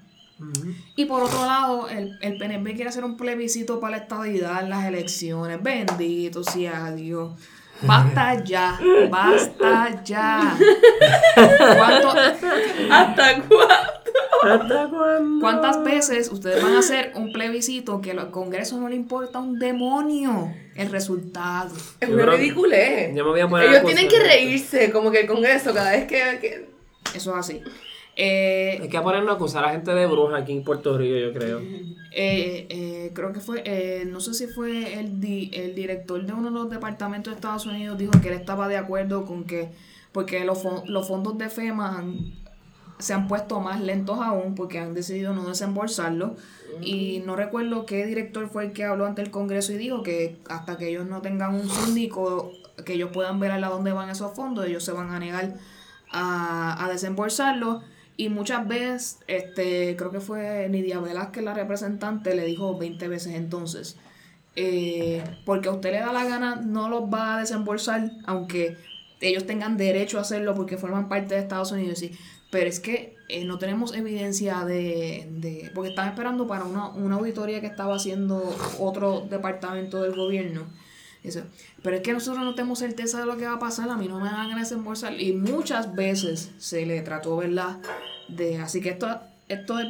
[0.97, 4.71] Y por otro lado, el, el PNP quiere hacer un plebiscito para la estabilidad en
[4.71, 5.62] las elecciones.
[5.62, 7.38] Bendito sea Dios.
[7.83, 10.57] Basta ya, basta ya.
[11.77, 12.15] ¿Cuánto-
[12.91, 13.91] ¿Hasta cuándo?
[14.42, 15.40] ¿Hasta cuándo?
[15.40, 19.59] ¿Cuántas veces ustedes van a hacer un plebiscito que al Congreso no le importa un
[19.59, 21.74] demonio el resultado?
[22.00, 23.09] Es creo- ridiculez.
[23.14, 25.92] yo me voy a poner a Ellos tienen que reírse, como que con eso, cada
[25.92, 26.16] vez que.
[26.40, 26.68] que-
[27.14, 27.61] Eso es así.
[28.14, 31.33] Eh, Hay que ponernos a acusar a gente de bruja aquí en Puerto Rico, yo
[31.33, 31.61] creo.
[31.61, 36.33] eh, eh, creo que fue, eh, no sé si fue el, di- el director de
[36.35, 39.70] uno de los departamentos de Estados Unidos dijo que él estaba de acuerdo con que,
[40.12, 42.35] porque los, los fondos de FEMA han-
[43.03, 46.37] se han puesto más lentos aún porque han decidido no desembolsarlo.
[46.81, 50.41] Y no recuerdo qué director fue el que habló ante el Congreso y dijo que
[50.49, 52.53] hasta que ellos no tengan un síndico,
[52.85, 55.55] que ellos puedan ver a dónde van esos fondos, ellos se van a negar
[56.11, 57.83] a, a desembolsarlo.
[58.17, 63.35] Y muchas veces, este, creo que fue Nidia Velázquez, la representante, le dijo 20 veces
[63.35, 63.97] entonces.
[64.57, 68.77] eh, porque a usted le da la gana, no los va a desembolsar, aunque
[69.21, 71.99] ellos tengan derecho a hacerlo porque forman parte de Estados Unidos.
[72.01, 72.12] Sí.
[72.53, 77.17] Pero es que eh, no tenemos evidencia de, de- Porque están esperando para una, una
[77.17, 80.67] auditoría que estaba haciendo otro departamento del gobierno.
[81.25, 81.43] Eso.
[81.83, 84.07] Pero es que nosotros no tenemos certeza de lo que va a pasar, a mí
[84.07, 85.19] no me dan ganas de desembolsar.
[85.21, 87.79] Y muchas veces se le trató, ¿verdad?
[88.29, 89.09] De, así que esto,
[89.49, 89.87] esto es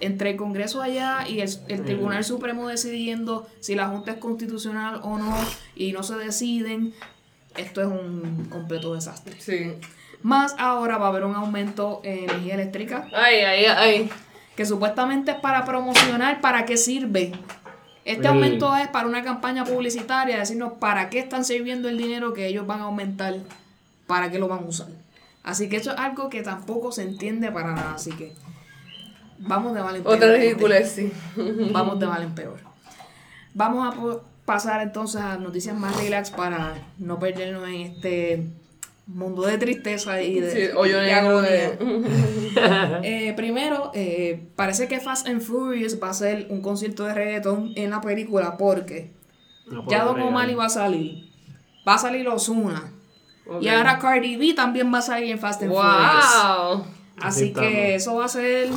[0.00, 5.00] entre el Congreso allá y el, el Tribunal Supremo decidiendo si la Junta es constitucional
[5.02, 5.36] o no
[5.74, 6.94] y no se deciden,
[7.56, 9.34] esto es un completo desastre.
[9.40, 9.72] Sí.
[10.22, 14.10] Más ahora va a haber un aumento en energía eléctrica Ay, ay, ay.
[14.54, 17.32] que supuestamente es para promocionar, ¿para qué sirve?
[18.04, 22.46] Este aumento es para una campaña publicitaria, decirnos para qué están sirviendo el dinero que
[22.46, 23.36] ellos van a aumentar,
[24.06, 24.88] para qué lo van a usar.
[25.42, 28.32] Así que eso es algo que tampoco se entiende para nada, así que
[29.38, 30.16] vamos de mal en peor.
[30.16, 31.12] Otra ridiculez, sí.
[31.72, 32.58] Vamos de mal en peor.
[33.54, 38.46] Vamos a pasar entonces a noticias más relax para no perdernos en este
[39.14, 41.50] mundo de tristeza y de, Sí, hoyo de negro agonía.
[41.50, 42.40] de.
[43.02, 47.72] Eh, primero, eh, parece que Fast and Furious va a ser un concierto de reggaeton
[47.76, 49.12] en la película porque
[49.66, 50.20] No ya Don.
[50.20, 51.30] Omar iba a salir.
[51.86, 52.92] Va a salir Ozuna.
[53.46, 53.62] Ok.
[53.62, 55.84] Y ahora Cardi B también va a salir en Fast and Furious.
[56.42, 56.84] ¡Wow!
[57.18, 58.68] Así Así que eso va a ser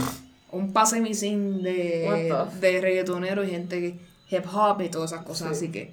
[0.52, 5.52] un pase misin de, de reggaetoneros y gente hip hop y todas esas cosas.
[5.52, 5.92] Así que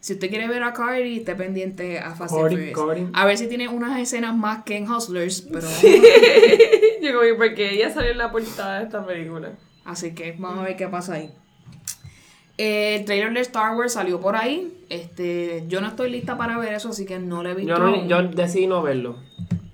[0.00, 2.78] si usted quiere ver a Cardi, esté pendiente a Fast and Cardi, Furious.
[2.78, 3.06] Cardi.
[3.12, 5.66] A ver si tiene unas escenas más que en Hustlers, pero
[7.02, 9.52] Yo como, porque ella salió en la portada de esta película.
[9.84, 11.30] Así que vamos a ver qué pasa ahí.
[12.58, 14.84] Eh, el trailer de Star Wars salió por ahí.
[14.88, 17.76] Este, yo no estoy lista para ver eso, así que no lo he visto.
[17.76, 19.16] Yo, no, yo decidí no verlo.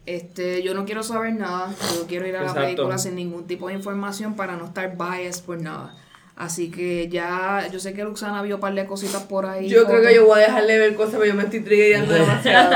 [0.06, 1.74] Este, yo no quiero saber nada.
[1.96, 5.44] Yo quiero ir a la película sin ningún tipo de información para no estar biased
[5.44, 5.96] por nada.
[6.36, 9.68] Así que ya, yo sé que Luxana vio un par de cositas por ahí.
[9.68, 12.12] Yo creo que yo voy a dejar de ver cosas, pero yo me estoy triggerando
[12.14, 12.74] demasiado.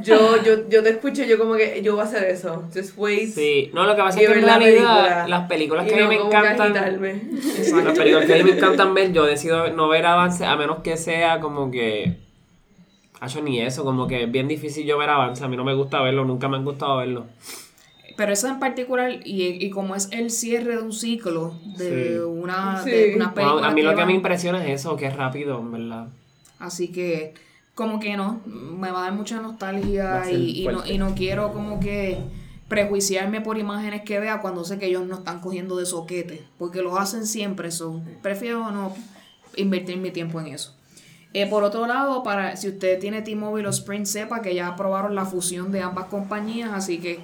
[0.02, 2.64] yo, yo, yo te escucho, yo como que yo voy a hacer eso.
[2.74, 3.28] Just wait.
[3.28, 5.28] Sí, no, lo que pasa es que en la realidad película.
[5.28, 8.94] las películas que a no mí me encantan, las películas que a mí me encantan
[8.94, 12.22] ver, yo decido no ver avance a menos que sea como que
[13.22, 15.74] Hacho, ni eso, como que es bien difícil yo ver avance, a mí no me
[15.74, 17.26] gusta verlo, nunca me han gustado verlo.
[18.16, 22.18] Pero eso en particular, y, y como es el cierre de un ciclo, de Sí.
[22.18, 22.90] una, Sí.
[22.90, 23.52] de una película.
[23.54, 25.72] Bueno, a mí que lo que va- me impresiona es eso, que es rápido, en
[25.72, 26.06] verdad.
[26.58, 27.34] Así que,
[27.74, 31.52] como que no, me va a dar mucha nostalgia y, y no, y no quiero
[31.52, 32.18] como que
[32.68, 36.80] prejuiciarme por imágenes que vea cuando sé que ellos no están cogiendo de soquete, porque
[36.82, 38.94] lo hacen siempre, so, prefiero no
[39.56, 40.74] invertir mi tiempo en eso.
[41.34, 45.14] Eh, por otro lado, para si usted tiene T-Mobile o Sprint, sepa que ya aprobaron
[45.14, 47.20] la fusión de ambas compañías, así que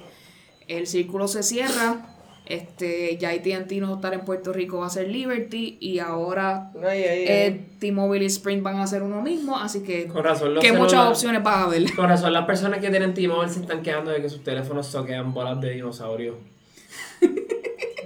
[0.69, 2.15] el círculo se cierra.
[2.45, 7.03] Este, ya AT&T no estar en Puerto Rico, va a ser Liberty y ahora Ay,
[7.03, 7.25] ay, ay.
[7.27, 11.43] eh, T-Mobile y Sprint van a hacer uno mismo, así que que muchas celulares- opciones
[11.43, 11.83] van a haber.
[11.95, 15.31] Con razón, las personas que tienen T-Mobile se están quejando de que sus teléfonos soquean
[15.31, 16.37] bolas de dinosaurio.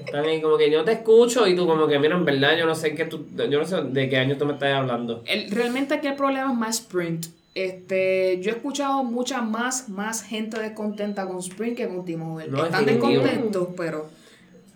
[0.05, 2.65] Están ahí como que yo te escucho y tú como que, mira, en verdad yo
[2.65, 5.23] no sé qué tú, yo no sé de qué año tú me estás hablando.
[5.25, 7.27] El- realmente aquí el problema es más Sprint.
[7.55, 12.49] Este, yo he escuchado mucha más, más gente descontenta con Sprint que con T-Mobile.
[12.49, 14.07] No, Están descontentos, pero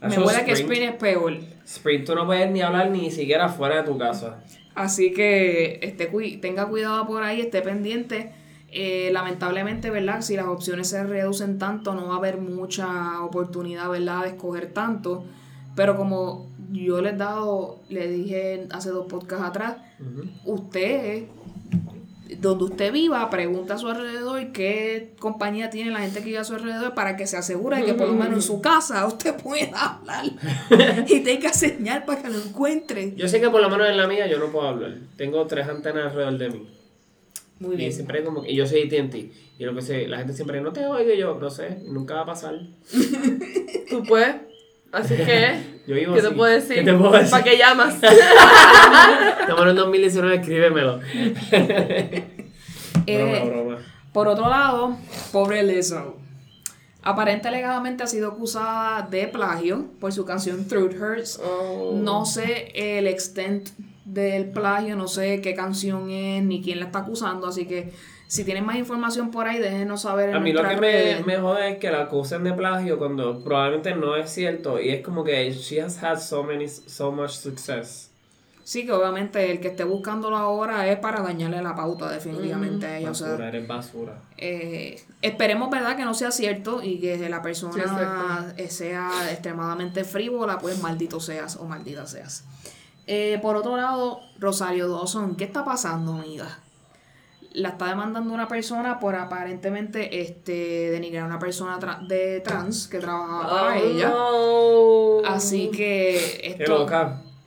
[0.02, 0.72] me Eso, huele que Sprint.
[0.74, 1.38] Sprint es peor.
[1.66, 4.44] Sprint, tú no puedes ni hablar ni siquiera fuera de tu casa.
[4.76, 6.06] Así que este,
[6.38, 8.32] tenga cuidado por ahí, esté pendiente.
[8.70, 10.22] Eh, lamentablemente, ¿verdad?
[10.22, 14.24] Si las opciones se reducen tanto, no va a haber mucha oportunidad, ¿verdad?
[14.24, 15.26] De escoger tanto.
[15.76, 19.78] Pero como yo les he dado, le dije hace dos podcasts atrás,
[20.46, 21.28] usted,
[22.40, 26.44] donde usted viva, pregunta a su alrededor qué compañía tiene la gente que vive a
[26.44, 29.36] su alrededor para que se asegure de que por lo menos en su casa usted
[29.36, 30.26] pueda hablar
[31.08, 33.14] y tenga señal para que lo encuentre.
[33.16, 34.96] Yo sé que por lo menos en la mía yo no puedo hablar.
[35.16, 36.68] Tengo tres antenas alrededor de mí.
[37.60, 37.92] Muy Y bien.
[37.94, 39.32] siempre como que, y yo soy AT&T.
[39.60, 42.14] Y lo que sé, la gente siempre, no te oigo y yo, no sé, nunca
[42.16, 42.60] va a pasar.
[43.90, 44.36] Tú puedes.
[44.98, 45.78] Así que.
[45.88, 46.76] Yo vivo ¿Qué te puedo decir?
[46.78, 47.32] ¿Qué te puedo decir?
[47.32, 47.96] ¿Para qué llamas?
[49.42, 51.00] Estamos en 2019, escríbemelo.
[53.10, 53.78] Eh, broma, broma.
[54.12, 54.98] Por otro lado,
[55.32, 56.18] pobre Lizzo.
[57.04, 61.40] Aparente alegadamente ha sido acusada de plagio por su canción Throat Hurts.
[61.40, 61.94] Oh.
[61.96, 63.70] No sé el extent
[64.04, 67.94] del plagio, no sé qué canción es ni quién la está acusando, así que
[68.28, 71.38] si tienen más información por ahí, déjenos saber en A mí lo que me, me
[71.38, 74.80] jode es que la acusen de plagio cuando probablemente no es cierto.
[74.80, 78.12] Y es como que she has had so many, so much success.
[78.68, 82.98] Sí, que obviamente el que esté buscándolo ahora es para dañarle la pauta definitivamente a
[82.98, 83.12] ella.
[83.12, 84.22] O sea, Basura, eres basura.
[84.36, 90.60] Eh, esperemos, ¿verdad?, que no sea cierto y que la persona eh, sea extremadamente frívola,
[90.60, 92.44] pues maldito seas o maldita seas.
[93.06, 96.60] Eh, por otro lado, Rosario Dawson, ¿qué está pasando, amiga?
[97.58, 102.88] La está demandando una persona por aparentemente este, denigrar a una persona tra- de trans
[102.88, 104.10] que trabajaba para Oh, ella.
[104.10, 105.28] no.
[105.28, 106.86] Así que esto,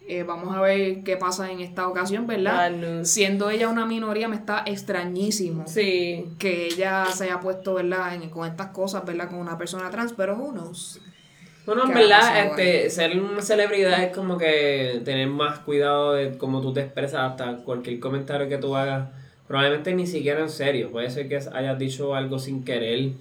[0.08, 2.72] eh, vamos a ver qué pasa en esta ocasión, ¿verdad?
[3.04, 6.26] Siendo ella una minoría, me está extrañísimo Sí.
[6.40, 8.14] que ella se haya puesto, ¿verdad?
[8.14, 9.28] En, con estas cosas, ¿verdad?
[9.28, 11.00] Con una persona trans, pero knows.
[11.66, 16.14] Bueno, en ¿Qué ha verdad, este, ser una celebridad es como que tener más cuidado
[16.14, 19.08] de cómo tú te expresas hasta cualquier comentario que tú hagas.
[19.50, 20.92] Probablemente ni siquiera en serio.
[20.92, 23.14] Puede ser que hayas dicho algo sin querer.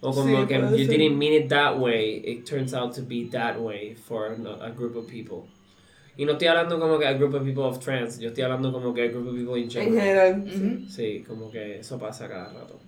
[0.00, 0.88] O como Sí, que you ser.
[0.88, 2.22] didn't mean it that way.
[2.24, 4.28] It turns out to be that way for
[4.60, 5.50] a, group of people.
[6.16, 8.20] Y no estoy hablando como que a group of people of trans.
[8.20, 10.44] Yo estoy hablando como que a group of people in En general.
[10.48, 10.88] general.
[10.88, 12.78] Sí, como que eso pasa cada rato.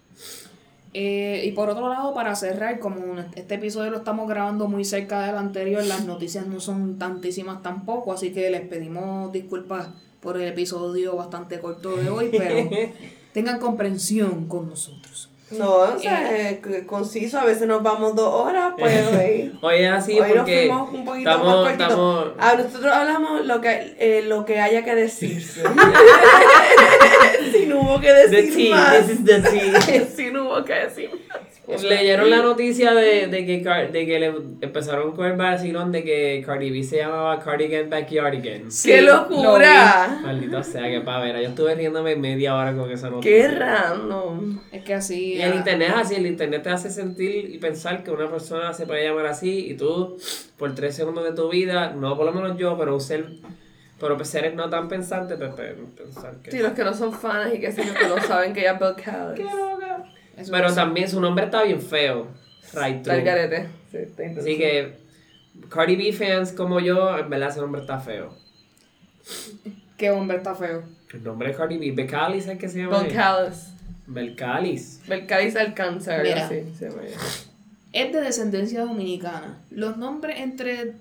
[0.92, 5.26] Eh, y por otro lado, para cerrar, como este episodio lo estamos grabando muy cerca
[5.26, 9.88] del anterior, las noticias no son tantísimas tampoco, así que les pedimos disculpas
[10.24, 12.68] por el episodio bastante corto de hoy, pero
[13.32, 15.30] tengan comprensión con nosotros.
[15.50, 19.56] No, o sea, eh, c- conciso, a veces nos vamos dos horas, pues hoy.
[19.62, 21.84] Oye, así hoy nos porque fuimos un poquito estamos, más cortito.
[21.84, 25.62] estamos, Ah, nosotros hablamos lo que, eh, lo que haya que decirse.
[27.52, 29.06] si no hubo que The decir tea, más.
[29.06, 30.06] this is the tea.
[30.16, 31.10] si no hubo que decir
[31.72, 31.82] más.
[31.82, 34.26] Leyeron la noticia de, de, que, Car- de que le
[34.60, 38.68] empezaron con el vacilón de que Cardi B se llamaba Cardigan Backyardigan.
[38.84, 40.20] ¡Qué locura!
[40.22, 41.40] Maldita sea, que pavera.
[41.40, 43.30] Yo estuve riéndome media hora con esa noticia.
[43.30, 44.58] ¡Qué random!
[44.72, 45.34] Es que así...
[45.34, 48.72] Y el internet es así, el internet te hace sentir y pensar que una persona
[48.72, 50.16] se puede llamar así y tú,
[50.58, 53.26] por tres segundos de tu vida, no por lo menos yo, pero un ser,
[53.98, 56.50] pero pues seres no tan pensantes, pues, pues, pensar que...
[56.50, 58.72] Sí, los que no son fans y que, sé yo, que no saben que ella
[58.72, 59.46] es Bill Callis.
[60.36, 62.28] Eso Pero es- también su nombre está bien feo.
[62.72, 63.68] Right Está el.
[63.90, 64.96] Sí, está Así que
[65.68, 68.34] Cardi B fans como yo, en verdad ese nombre está feo.
[69.96, 70.82] Qué hombre está feo.
[71.12, 72.98] El nombre de Cardi B, Becalis es que se llama.
[74.06, 75.00] Belcalis.
[75.08, 76.44] Bill Callis alcanza, Mira.
[76.46, 77.02] así se llama.
[77.92, 79.62] Es de descendencia dominicana.
[79.70, 80.94] Los nombres entre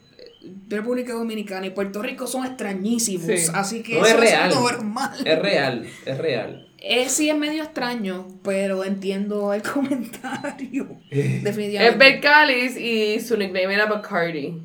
[0.69, 3.25] República Dominicana y Puerto Rico son extrañísimos.
[3.25, 3.51] Sí.
[3.53, 4.49] así que No, eso es real.
[4.51, 5.11] normal.
[5.25, 6.67] Es real, es real.
[6.85, 10.97] Eh, sí, es medio extraño, pero entiendo el comentario.
[11.09, 12.05] Es Definitivamente.
[12.05, 14.61] Bill Callis y su nickname era Bacardi.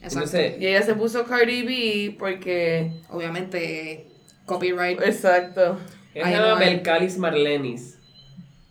[0.00, 0.18] Exacto.
[0.30, 2.92] Entonces, Y ella se puso Cardi B porque.
[3.10, 4.06] Obviamente,
[4.46, 5.00] copyright.
[5.02, 5.78] Exacto.
[6.14, 6.54] ella se llama.
[6.58, 7.98] Belcalis Marlenis.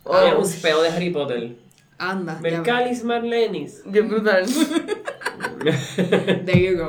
[0.04, 1.56] Oh, Es un spell de Harry Potter.
[2.00, 2.40] Anda.
[2.42, 3.84] Belcalis Marlenis.
[3.86, 4.46] Bien brutal.
[6.46, 6.88] There you go.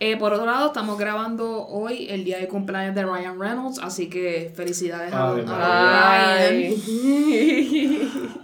[0.00, 4.08] Eh, por otro lado, estamos grabando hoy el día de cumpleaños de Ryan Reynolds, así
[4.08, 6.74] que felicidades a, Ryan.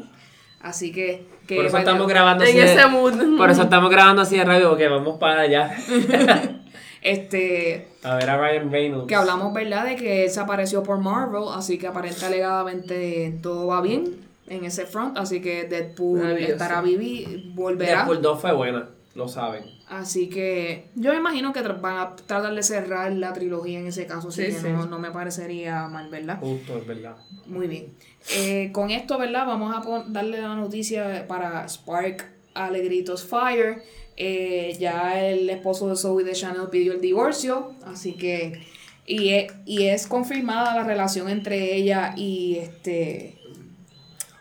[0.61, 2.59] Así que, que Por eso estamos grabando en así.
[2.59, 3.37] de- ese mood.
[3.37, 5.77] Por eso estamos grabando así de radio, porque vamos para allá.
[7.03, 9.07] este A ver a Ryan Reynolds.
[9.07, 9.85] que hablamos, ¿verdad?
[9.85, 14.05] De que él se apareció por Marvel, así que aparenta alegadamente todo va bien
[14.49, 16.53] en ese front, así que Deadpool Maravilloso.
[16.55, 17.97] estará vivi, volverá.
[17.99, 19.65] Deadpool 2 fue buena, lo saben.
[19.89, 24.07] Así que yo me imagino que van a tratar de cerrar la trilogía en ese
[24.07, 24.69] caso, así Sí, que sí.
[24.69, 26.39] No, no me parecería mal, ¿verdad?
[26.41, 27.17] Justo, es verdad.
[27.47, 27.95] Muy bien.
[28.37, 29.47] Eh, con esto, ¿verdad?
[29.47, 33.83] Vamos a darle la noticia para Spark Alegritos Fire.
[34.17, 38.63] Eh, ya el esposo de Zoe de Chanel pidió el divorcio, así que...
[39.07, 43.39] Y es, y es confirmada la relación entre ella y este...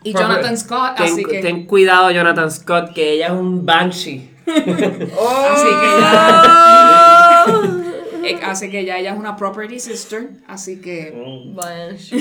[0.02, 1.40] Y Jonathan Scott, ten, así que...
[1.40, 4.33] ten cuidado, Jonathan Scott, que ella es un banshee.
[4.46, 7.44] Oh, Así que ya,
[8.50, 12.16] Así que ya ella es una property sister, así que, Oh, Blanche.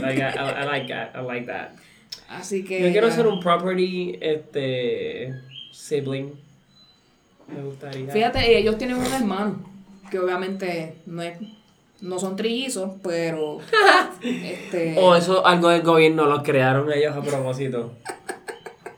[0.00, 1.14] like, I, I like that.
[1.16, 1.70] I like that.
[2.28, 2.80] así que.
[2.82, 5.34] Yo quiero ya- ser un property este
[5.72, 6.34] sibling.
[7.48, 8.12] Me gustaría.
[8.12, 9.64] Fíjate, ellos tienen un hermano,
[10.10, 11.38] que obviamente no es,
[12.00, 13.58] no son trillizos, pero
[14.22, 17.92] este O eso algo del gobierno lo crearon ellos a propósito.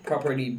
[0.05, 0.59] property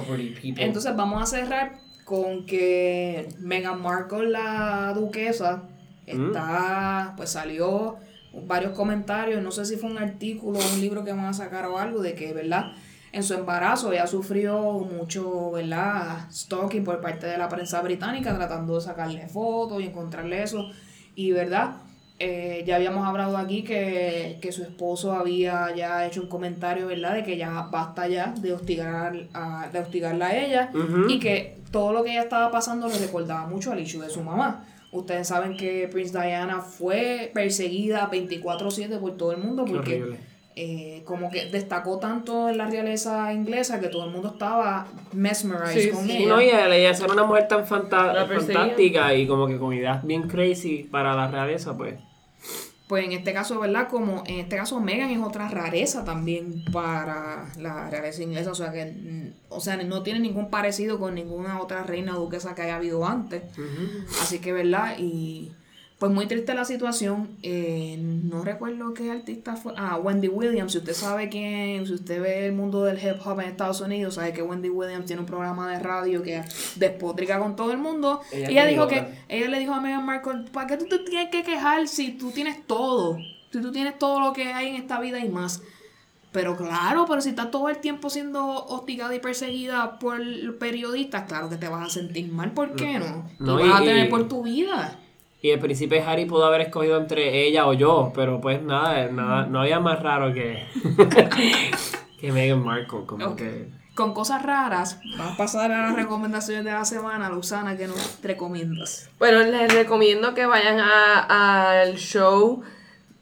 [0.00, 0.64] property people.
[0.64, 5.64] entonces vamos a cerrar con que Meghan Markle, la duquesa,
[6.06, 7.96] está, pues salió
[8.44, 11.66] varios comentarios, no sé si fue un artículo o un libro que van a sacar
[11.66, 12.72] o algo, de que, ¿verdad?
[13.12, 16.30] En su embarazo ella sufrió mucho, ¿verdad?
[16.30, 20.70] Stalking por parte de la prensa británica, tratando de sacarle fotos y encontrarle eso.
[21.14, 21.76] Y, ¿verdad?
[22.18, 27.14] Eh, ya habíamos hablado aquí que, que su esposo había ya hecho un comentario, ¿verdad?
[27.14, 30.70] De que ya basta ya de hostigar a, de hostigarla a ella
[31.08, 34.22] y que todo lo que ella estaba pasando le recordaba mucho al issue de su
[34.22, 34.64] mamá.
[34.92, 40.20] Ustedes saben que Prince Diana fue perseguida 24/7 por todo el mundo Qué porque horrible.
[40.58, 45.80] Eh, como que destacó tanto en la realeza inglesa que todo el mundo estaba mesmerized
[45.82, 46.16] Sí, con sí.
[46.16, 46.28] Ella.
[46.28, 50.22] no, y ella, ella ser una mujer tan fantástica y como que con ideas bien
[50.28, 51.94] crazy para la realeza, pues.
[52.88, 53.88] Pues en este caso, ¿verdad?
[53.88, 58.70] Como en este caso Meghan es otra rareza también para la realeza inglesa, o sea
[58.72, 62.62] que mm, o sea, no tiene ningún parecido con ninguna otra reina o duquesa que
[62.62, 63.42] haya habido antes.
[64.22, 64.94] Así que, ¿verdad?
[64.98, 65.50] Y
[65.98, 67.30] pues muy triste la situación.
[67.42, 69.72] Eh, no recuerdo qué artista fue.
[69.76, 70.72] Ah, Wendy Williams.
[70.72, 74.14] Si usted sabe quién, si usted ve el mundo del hip hop en Estados Unidos,
[74.16, 76.42] sabe que Wendy Williams tiene un programa de radio que
[76.76, 78.20] despotrica con todo el mundo.
[78.30, 81.30] Ella ella dijo que, ella le dijo a Meghan Markle, ¿para qué tú te tienes
[81.30, 83.16] que quejar si tú tienes todo?
[83.50, 85.62] Si tú tienes todo lo que hay en esta vida y más.
[86.30, 90.18] Pero claro, pero si estás todo el tiempo siendo hostigada y perseguida por
[90.58, 93.26] periodistas, claro que te vas a sentir mal, ¿por qué no?
[93.38, 94.98] No, y vas a tener y- por tu vida.
[95.46, 99.46] Y el príncipe Harry pudo haber escogido entre ella o yo, pero pues nada, nada
[99.46, 100.64] no había más raro que,
[102.20, 103.36] que Meghan Markle, como Ok.
[103.36, 103.68] que...
[103.94, 108.18] Con cosas raras, vamos a pasar a las recomendaciones de la semana, Luzana, que nos
[108.24, 109.08] recomiendas.
[109.20, 112.62] Bueno, les recomiendo que vayan a- al show,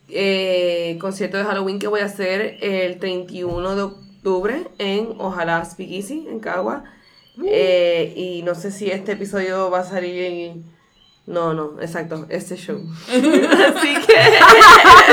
[0.08, 6.26] eh, concierto de Halloween que voy a hacer el 31 de octubre en Ojalá Speakeasy,
[6.26, 6.84] en Cagua.
[7.46, 10.52] Eh, y no sé si este episodio va a salir...
[11.26, 12.78] No, no, exacto, este show.
[13.08, 14.14] Así que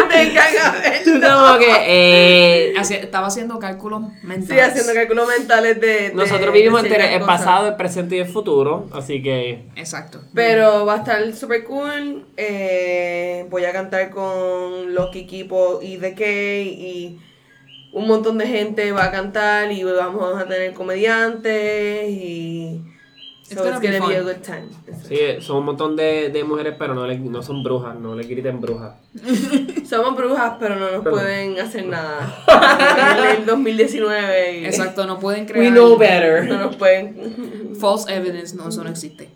[0.09, 1.03] vengan a ver.
[1.05, 1.67] Tú como que...
[1.87, 4.47] eh, Así- estaba haciendo cálculos mentales.
[4.49, 5.87] Sí, haciendo cálculos mentales de...
[6.09, 7.37] de- nosotros vivimos de entre el cosas.
[7.39, 9.69] pasado, el presente y el futuro, así que...
[9.77, 10.19] Exacto.
[10.35, 12.25] Pero va a estar super cool.
[12.35, 17.19] eh, voy a cantar con los Kikipo y The K y
[17.93, 22.81] un montón de gente va a cantar y vamos a tener comediantes y
[23.51, 24.33] It's so gonna it's be gonna be a fun.
[24.33, 25.03] good time.
[25.07, 28.23] Sí, son un montón de, de mujeres, pero no, le- no son brujas, no le
[28.23, 28.95] griten brujas.
[29.89, 32.43] Somos brujas, pero no nos Pero- pueden hacer nada.
[33.35, 35.65] en el 2019 y Exacto, no pueden creer.
[35.65, 36.45] We know better.
[36.47, 37.75] no nos pueden.
[37.77, 39.29] False evidence, no, eso no existe.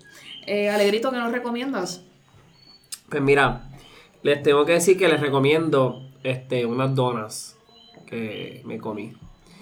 [0.48, 2.04] Eh, Alegrito, ¿qué nos recomiendas?
[3.10, 3.64] Pues mira,
[4.24, 7.58] les tengo que decir que les recomiendo este, unas donas
[8.08, 9.14] que me comí.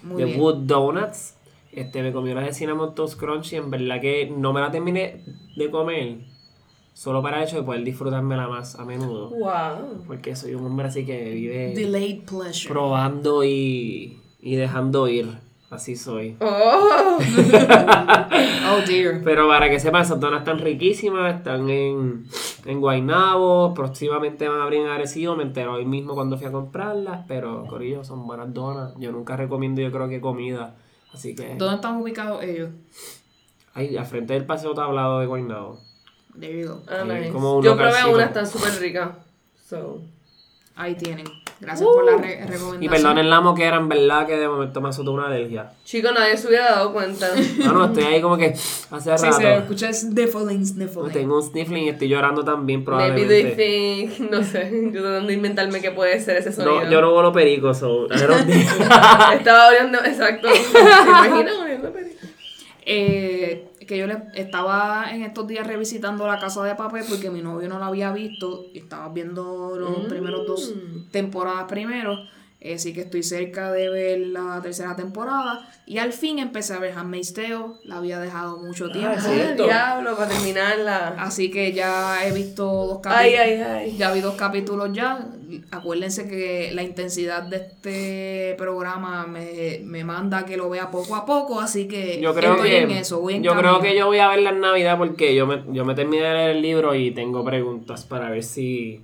[0.03, 0.39] Muy de bien.
[0.41, 1.35] Wood Donuts.
[1.75, 3.55] Este, me comí unas de Cinnamon Toast Crunchy.
[3.57, 5.23] En verdad que no me la terminé
[5.55, 6.17] de comer.
[6.93, 9.29] Solo para el hecho de poder disfrutármela más a menudo.
[9.31, 10.03] Wow.
[10.05, 12.71] Porque soy un hombre así que vive Delayed pleasure.
[12.71, 15.27] probando y, y dejando ir.
[15.71, 16.37] Así soy.
[16.45, 17.17] Oh.
[18.75, 19.21] Oh dear.
[19.23, 22.25] Pero para que sepan, esas donas están riquísimas, están en,
[22.65, 26.51] en Guaynabo, próximamente van a abrir en Arecibo, me enteré hoy mismo cuando fui a
[26.51, 28.93] comprarlas, pero Corillo, son buenas donas.
[28.97, 30.75] Yo nunca recomiendo, yo creo que comida,
[31.13, 31.55] así que...
[31.55, 32.69] ¿Dónde están ubicados ellos?
[33.73, 35.79] Ahí, al frente del paseo tablado de Guaynabo.
[36.39, 36.81] There you go.
[36.87, 37.31] Ah, nice.
[37.31, 39.15] Yo probé una, están súper ricas.
[39.67, 40.01] So.
[40.75, 41.25] Ahí tienen.
[41.59, 42.83] Gracias por la re- recomendación.
[42.83, 45.71] Y perdonen la moquera, en verdad que de momento me azotó una alergia.
[45.85, 47.29] Chico, nadie se hubiera dado cuenta.
[47.59, 49.37] No, no, estoy ahí como que hace Sí, rato.
[49.37, 51.11] se escucha sniffling, sniffling.
[51.11, 53.55] Tengo un sniffling y estoy llorando también Maybe probablemente.
[53.55, 56.83] they think, no sé, yo tratando de inventarme qué puede ser ese sonido.
[56.83, 60.49] No, yo no vuelo perico, so, Estaba oliendo, exacto.
[60.53, 62.15] ¿Se imaginan oliendo perico?
[62.85, 67.41] Eh, que yo le estaba en estos días revisitando la casa de papel porque mi
[67.41, 70.07] novio no la había visto y estaba viendo los Mm.
[70.07, 70.73] primeros dos
[71.11, 72.17] temporadas primero.
[72.65, 75.69] Eh, Así que estoy cerca de ver la tercera temporada.
[75.85, 77.57] Y al fin empecé a ver Handmaid's Tale.
[77.83, 79.19] La había dejado mucho tiempo.
[79.19, 79.27] sí.
[79.29, 79.63] Ah, Cierto.
[79.65, 81.15] diablo, para terminarla.
[81.19, 83.67] Así que ya he visto dos Ay, capítulos.
[83.67, 83.97] ay, ay.
[83.97, 85.27] Ya vi dos capítulos ya.
[85.71, 91.15] Acuérdense que la intensidad de este programa me, me manda a que lo vea poco
[91.17, 91.59] a poco.
[91.59, 93.19] Así que Yo creo estoy que en eso.
[93.19, 93.81] Voy en yo creo camino.
[93.81, 96.49] que yo voy a verla en Navidad porque yo me, yo me terminé de leer
[96.51, 99.03] el libro y tengo preguntas para ver si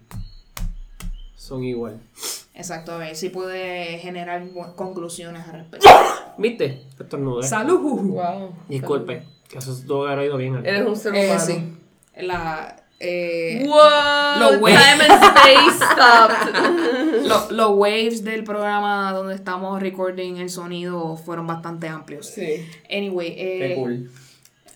[1.49, 1.99] son igual.
[2.53, 4.43] Exacto, a ver si puede generar
[4.75, 5.87] conclusiones al respecto.
[6.37, 6.83] ¿Viste?
[6.99, 7.47] Estornudé.
[7.47, 7.79] ¡Salud!
[8.01, 8.53] Wow.
[8.67, 10.65] Disculpe, que eso que haber oído bien.
[10.65, 11.41] Eres un ser Eh, humano.
[11.45, 11.73] sí.
[12.21, 14.39] La, eh, Wow.
[14.39, 17.23] Los güey- Time and space stopped.
[17.27, 22.27] lo- los waves del programa donde estamos recording el sonido fueron bastante amplios.
[22.27, 22.67] sí.
[22.91, 24.11] Anyway, eh, Qué cool.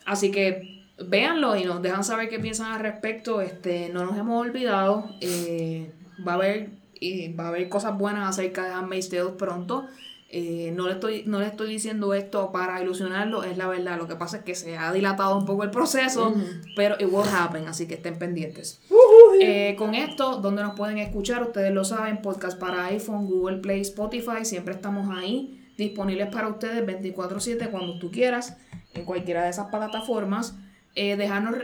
[0.05, 3.41] Así que véanlo y nos dejan saber qué piensan al respecto.
[3.41, 5.09] Este, no nos hemos olvidado.
[5.21, 5.91] eh,
[6.25, 9.85] va a haber y va a haber cosas buenas acerca de Handmaid's Tale pronto.
[10.35, 13.99] Eh, no, le estoy, no le estoy diciendo esto para ilusionarlo, es la verdad.
[13.99, 16.33] Lo que pasa es que se ha dilatado un poco el proceso,
[16.75, 18.81] pero it will happen, así que estén pendientes.
[19.39, 23.81] Eh, con esto, donde nos pueden escuchar, ustedes lo saben, podcast para iPhone, Google Play,
[23.81, 28.57] Spotify, siempre estamos ahí, disponibles para ustedes 24/7 cuando tú quieras,
[28.95, 30.55] en cualquiera de esas plataformas.
[30.95, 31.57] Eh, dejarnos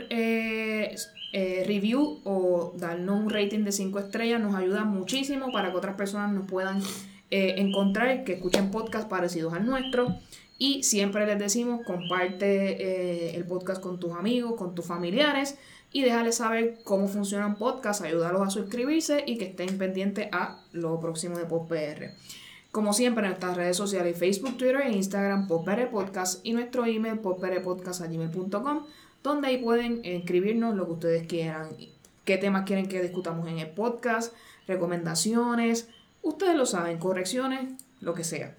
[1.32, 5.94] eh, review o darnos un rating de 5 estrellas nos ayuda muchísimo para que otras
[5.94, 6.80] personas nos puedan
[7.30, 10.16] eh, encontrar, que escuchen podcasts parecidos al nuestro.
[10.58, 15.56] Y siempre les decimos, comparte eh, el podcast con tus amigos, con tus familiares
[15.92, 20.62] y déjales saber cómo funciona un podcast, ayúdalos a suscribirse y que estén pendientes a
[20.72, 22.14] lo próximo de PopPR.
[22.70, 27.18] Como siempre, en nuestras redes sociales, Facebook, Twitter e Instagram, PopPR Podcast y nuestro email,
[27.18, 28.86] popprpodcast.gmail.com,
[29.22, 31.68] donde ahí pueden escribirnos lo que ustedes quieran,
[32.24, 34.34] qué temas quieren que discutamos en el podcast,
[34.66, 35.88] recomendaciones,
[36.22, 38.54] ustedes lo saben, correcciones, lo que sea.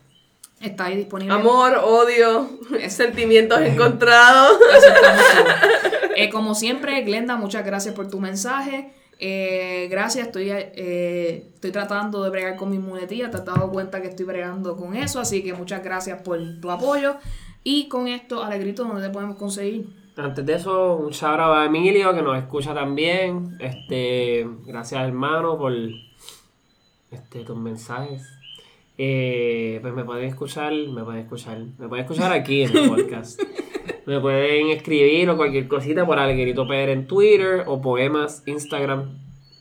[0.59, 1.33] Está ahí disponible.
[1.33, 2.49] Amor, odio,
[2.89, 4.59] sentimientos encontrados.
[6.15, 8.91] Eh, como siempre, Glenda, muchas gracias por tu mensaje.
[9.17, 14.01] Eh, gracias, estoy, eh, estoy tratando de bregar con mi muletilla, te has dado cuenta
[14.01, 17.15] que estoy bregando con eso, así que muchas gracias por tu apoyo.
[17.63, 20.00] Y con esto, Alegrito, ¿dónde te podemos conseguir?
[20.23, 23.57] Antes de eso, un shout out a Emilio que nos escucha también.
[23.59, 25.73] Este, gracias hermano por
[27.09, 28.21] este, tus mensajes.
[28.99, 33.41] Eh, pues me pueden escuchar, me pueden escuchar, me pueden escuchar aquí en el podcast.
[34.05, 39.17] me pueden escribir o cualquier cosita por Alegrito PR en Twitter o poemas Instagram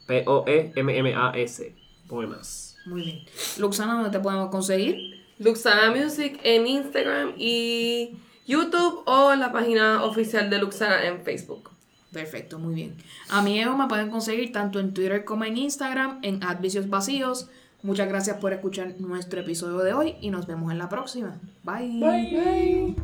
[0.08, 1.74] E P-O-E-M-M-A-S.
[2.06, 2.76] Poemas.
[2.84, 3.18] Muy bien.
[3.58, 5.24] Luxana, ¿dónde te podemos conseguir?
[5.38, 8.10] Luxana Music en Instagram y
[8.50, 11.70] YouTube o la página oficial de Luxana en Facebook.
[12.12, 12.96] Perfecto, muy bien.
[13.28, 17.48] A mí Eo me pueden conseguir tanto en Twitter como en Instagram, en Advicios Vacíos.
[17.82, 21.38] Muchas gracias por escuchar nuestro episodio de hoy y nos vemos en la próxima.
[21.62, 22.00] Bye.
[22.00, 22.96] Bye.